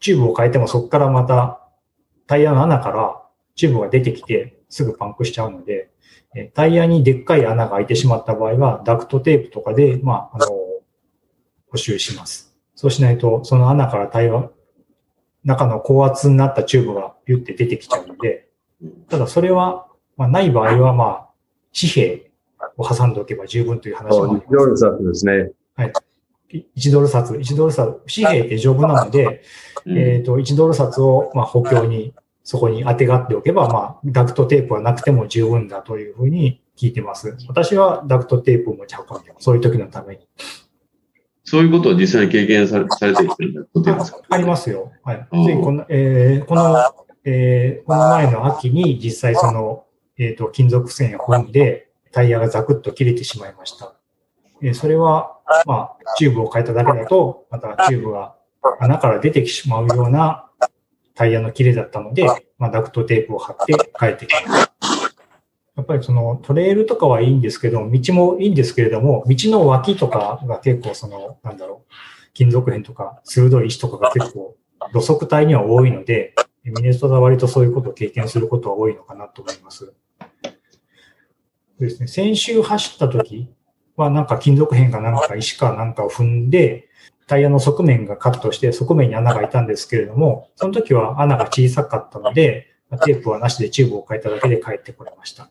[0.00, 1.60] チューブを変えてもそこからまた
[2.26, 3.22] タイヤの穴から
[3.54, 5.90] チューブが出てきてすぐパンクしちゃうので、
[6.34, 10.46] えタイヤにでっかい穴が開いてしまった場合は、ダクトテープとかで、まあ、あの、
[11.74, 12.54] 補修します。
[12.76, 14.48] そうしないと、その穴からタイヤ、
[15.44, 18.48] 中の高圧になったチューブがピュって出てきちゃうので、
[19.08, 21.28] ただそれは、まあ、ない場合は、まあ、
[21.78, 22.30] 紙幣
[22.76, 24.46] を挟んでおけば十分という話もあります。
[24.50, 25.50] お札ですね。
[26.76, 29.42] 1ドル札、1ドル札、紙幣って丈夫なので、
[29.84, 32.14] うんえっ、と、1ドル札を、まあ、補強に、
[32.44, 37.36] そこに当てがっておけば、まあ、ダクトテープはなくても十分だというふうに聞いてます。
[37.48, 39.34] 私はダクトテープを持ち運んで。
[39.38, 40.28] そういう時のために。
[41.54, 44.18] そういうことを実際に経験されされてきてることですか？
[44.28, 44.90] あありますよ。
[45.04, 45.28] はい。
[45.30, 46.76] うんついこの、えーこの、
[47.24, 49.84] えーこの前の秋に実際その、
[50.18, 53.94] えっ、と、金属線を踏んで、タイヤがザクッと切れてしまいました。
[54.62, 58.34] えそれは、まあ、チューブを変えただけだと、またチューブが
[58.80, 60.50] 穴から出てきてしまうような
[61.14, 62.26] タイヤの切れだったので、
[62.58, 64.73] まあ、ダクトテープを貼って変えてきた。
[65.76, 71.92] やっぱりそのトレイルとかはいいんですけど、道もいいんですけれども、道の脇とかが結構その、なんだろう、
[72.32, 74.56] 金属片とか鋭い石とかが結構
[74.92, 79.92] 路側帯には多いので、ミネストは割とそういうことを経験することは多いのかなと思います。
[81.80, 83.48] ですね、先週走った時
[83.96, 86.88] はなんか金属片かなんか石かなんかを踏んで、
[87.26, 92.68] タイヤの側面がカットして側面に穴が開いたんですけれども、その時は穴が小さかったので、
[93.04, 95.50] テープはなしでチューブを変えただけで帰ってこれました。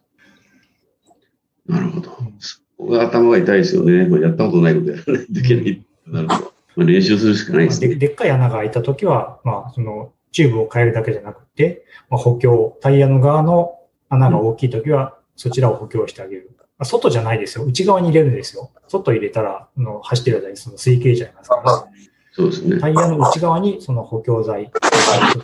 [1.67, 2.11] なるほど。
[2.11, 4.09] ここ頭が痛いですよね。
[4.21, 5.85] やったことないことやらないといけない。
[6.07, 6.53] なるほど。
[6.75, 7.89] まあ、練習するしかないですね。
[7.89, 16.51] ででっかい穴が開いたときは、まあ、その、チューブを変えるだけじゃなくて、まあ、補強、タイヤの側の穴が大きいときは、そちらを補強してあげる。
[16.57, 17.65] まあ、外じゃないですよ。
[17.65, 18.71] 内側に入れるんですよ。
[18.87, 21.91] 外入れたら、の走ってる間にその水形じゃないますから、ね。
[22.31, 22.79] そうですね。
[22.79, 24.71] タイヤの内側にその補強剤、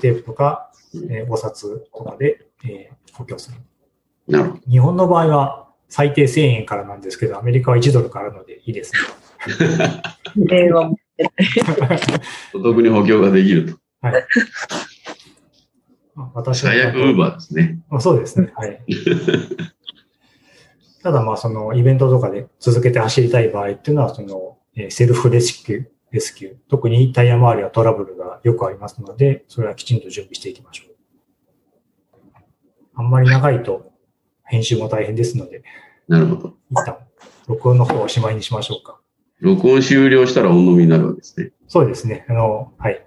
[0.01, 0.71] テープとか、
[1.09, 3.57] えー、お札とかで、えー、補強する。
[4.27, 4.61] なるほど。
[4.67, 8.99] 日本の場合は、最低1000円からなんですけど、アメリカは1ドルからのでいいですね。
[12.53, 13.79] お得に補強ができると。
[14.01, 14.27] はい。
[16.33, 17.79] 私最悪ウーバーですね。
[17.89, 18.51] あそうですね。
[18.55, 18.81] はい。
[21.01, 24.57] ただまあそのイベントとかで続けて走りたい場合っていうのはその
[24.89, 26.55] セルフレスキュー、レスキュー。
[26.69, 30.89] 特にタイヤ周りはトラブルがよくありますので、それはきちんと準備していきましょう。
[32.95, 33.88] あんまり長いと
[34.49, 35.63] 編集も大変ですので。
[36.07, 36.53] なるほど。
[36.71, 36.97] 一旦、
[37.47, 38.99] 録音の方はおしまいにしましょうか。
[39.39, 41.51] 録音終了したら音飲みになるわけですね。
[41.67, 42.25] そうですね。
[42.27, 43.05] あの、はい。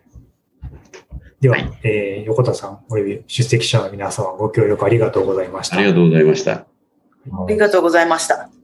[1.40, 5.76] では、はい、えー、横田さん、および出席者の皆様、ご協力ありがとうございました。
[5.76, 6.52] ありがとうございました。
[6.52, 6.66] あ
[7.48, 8.61] りがとうございました。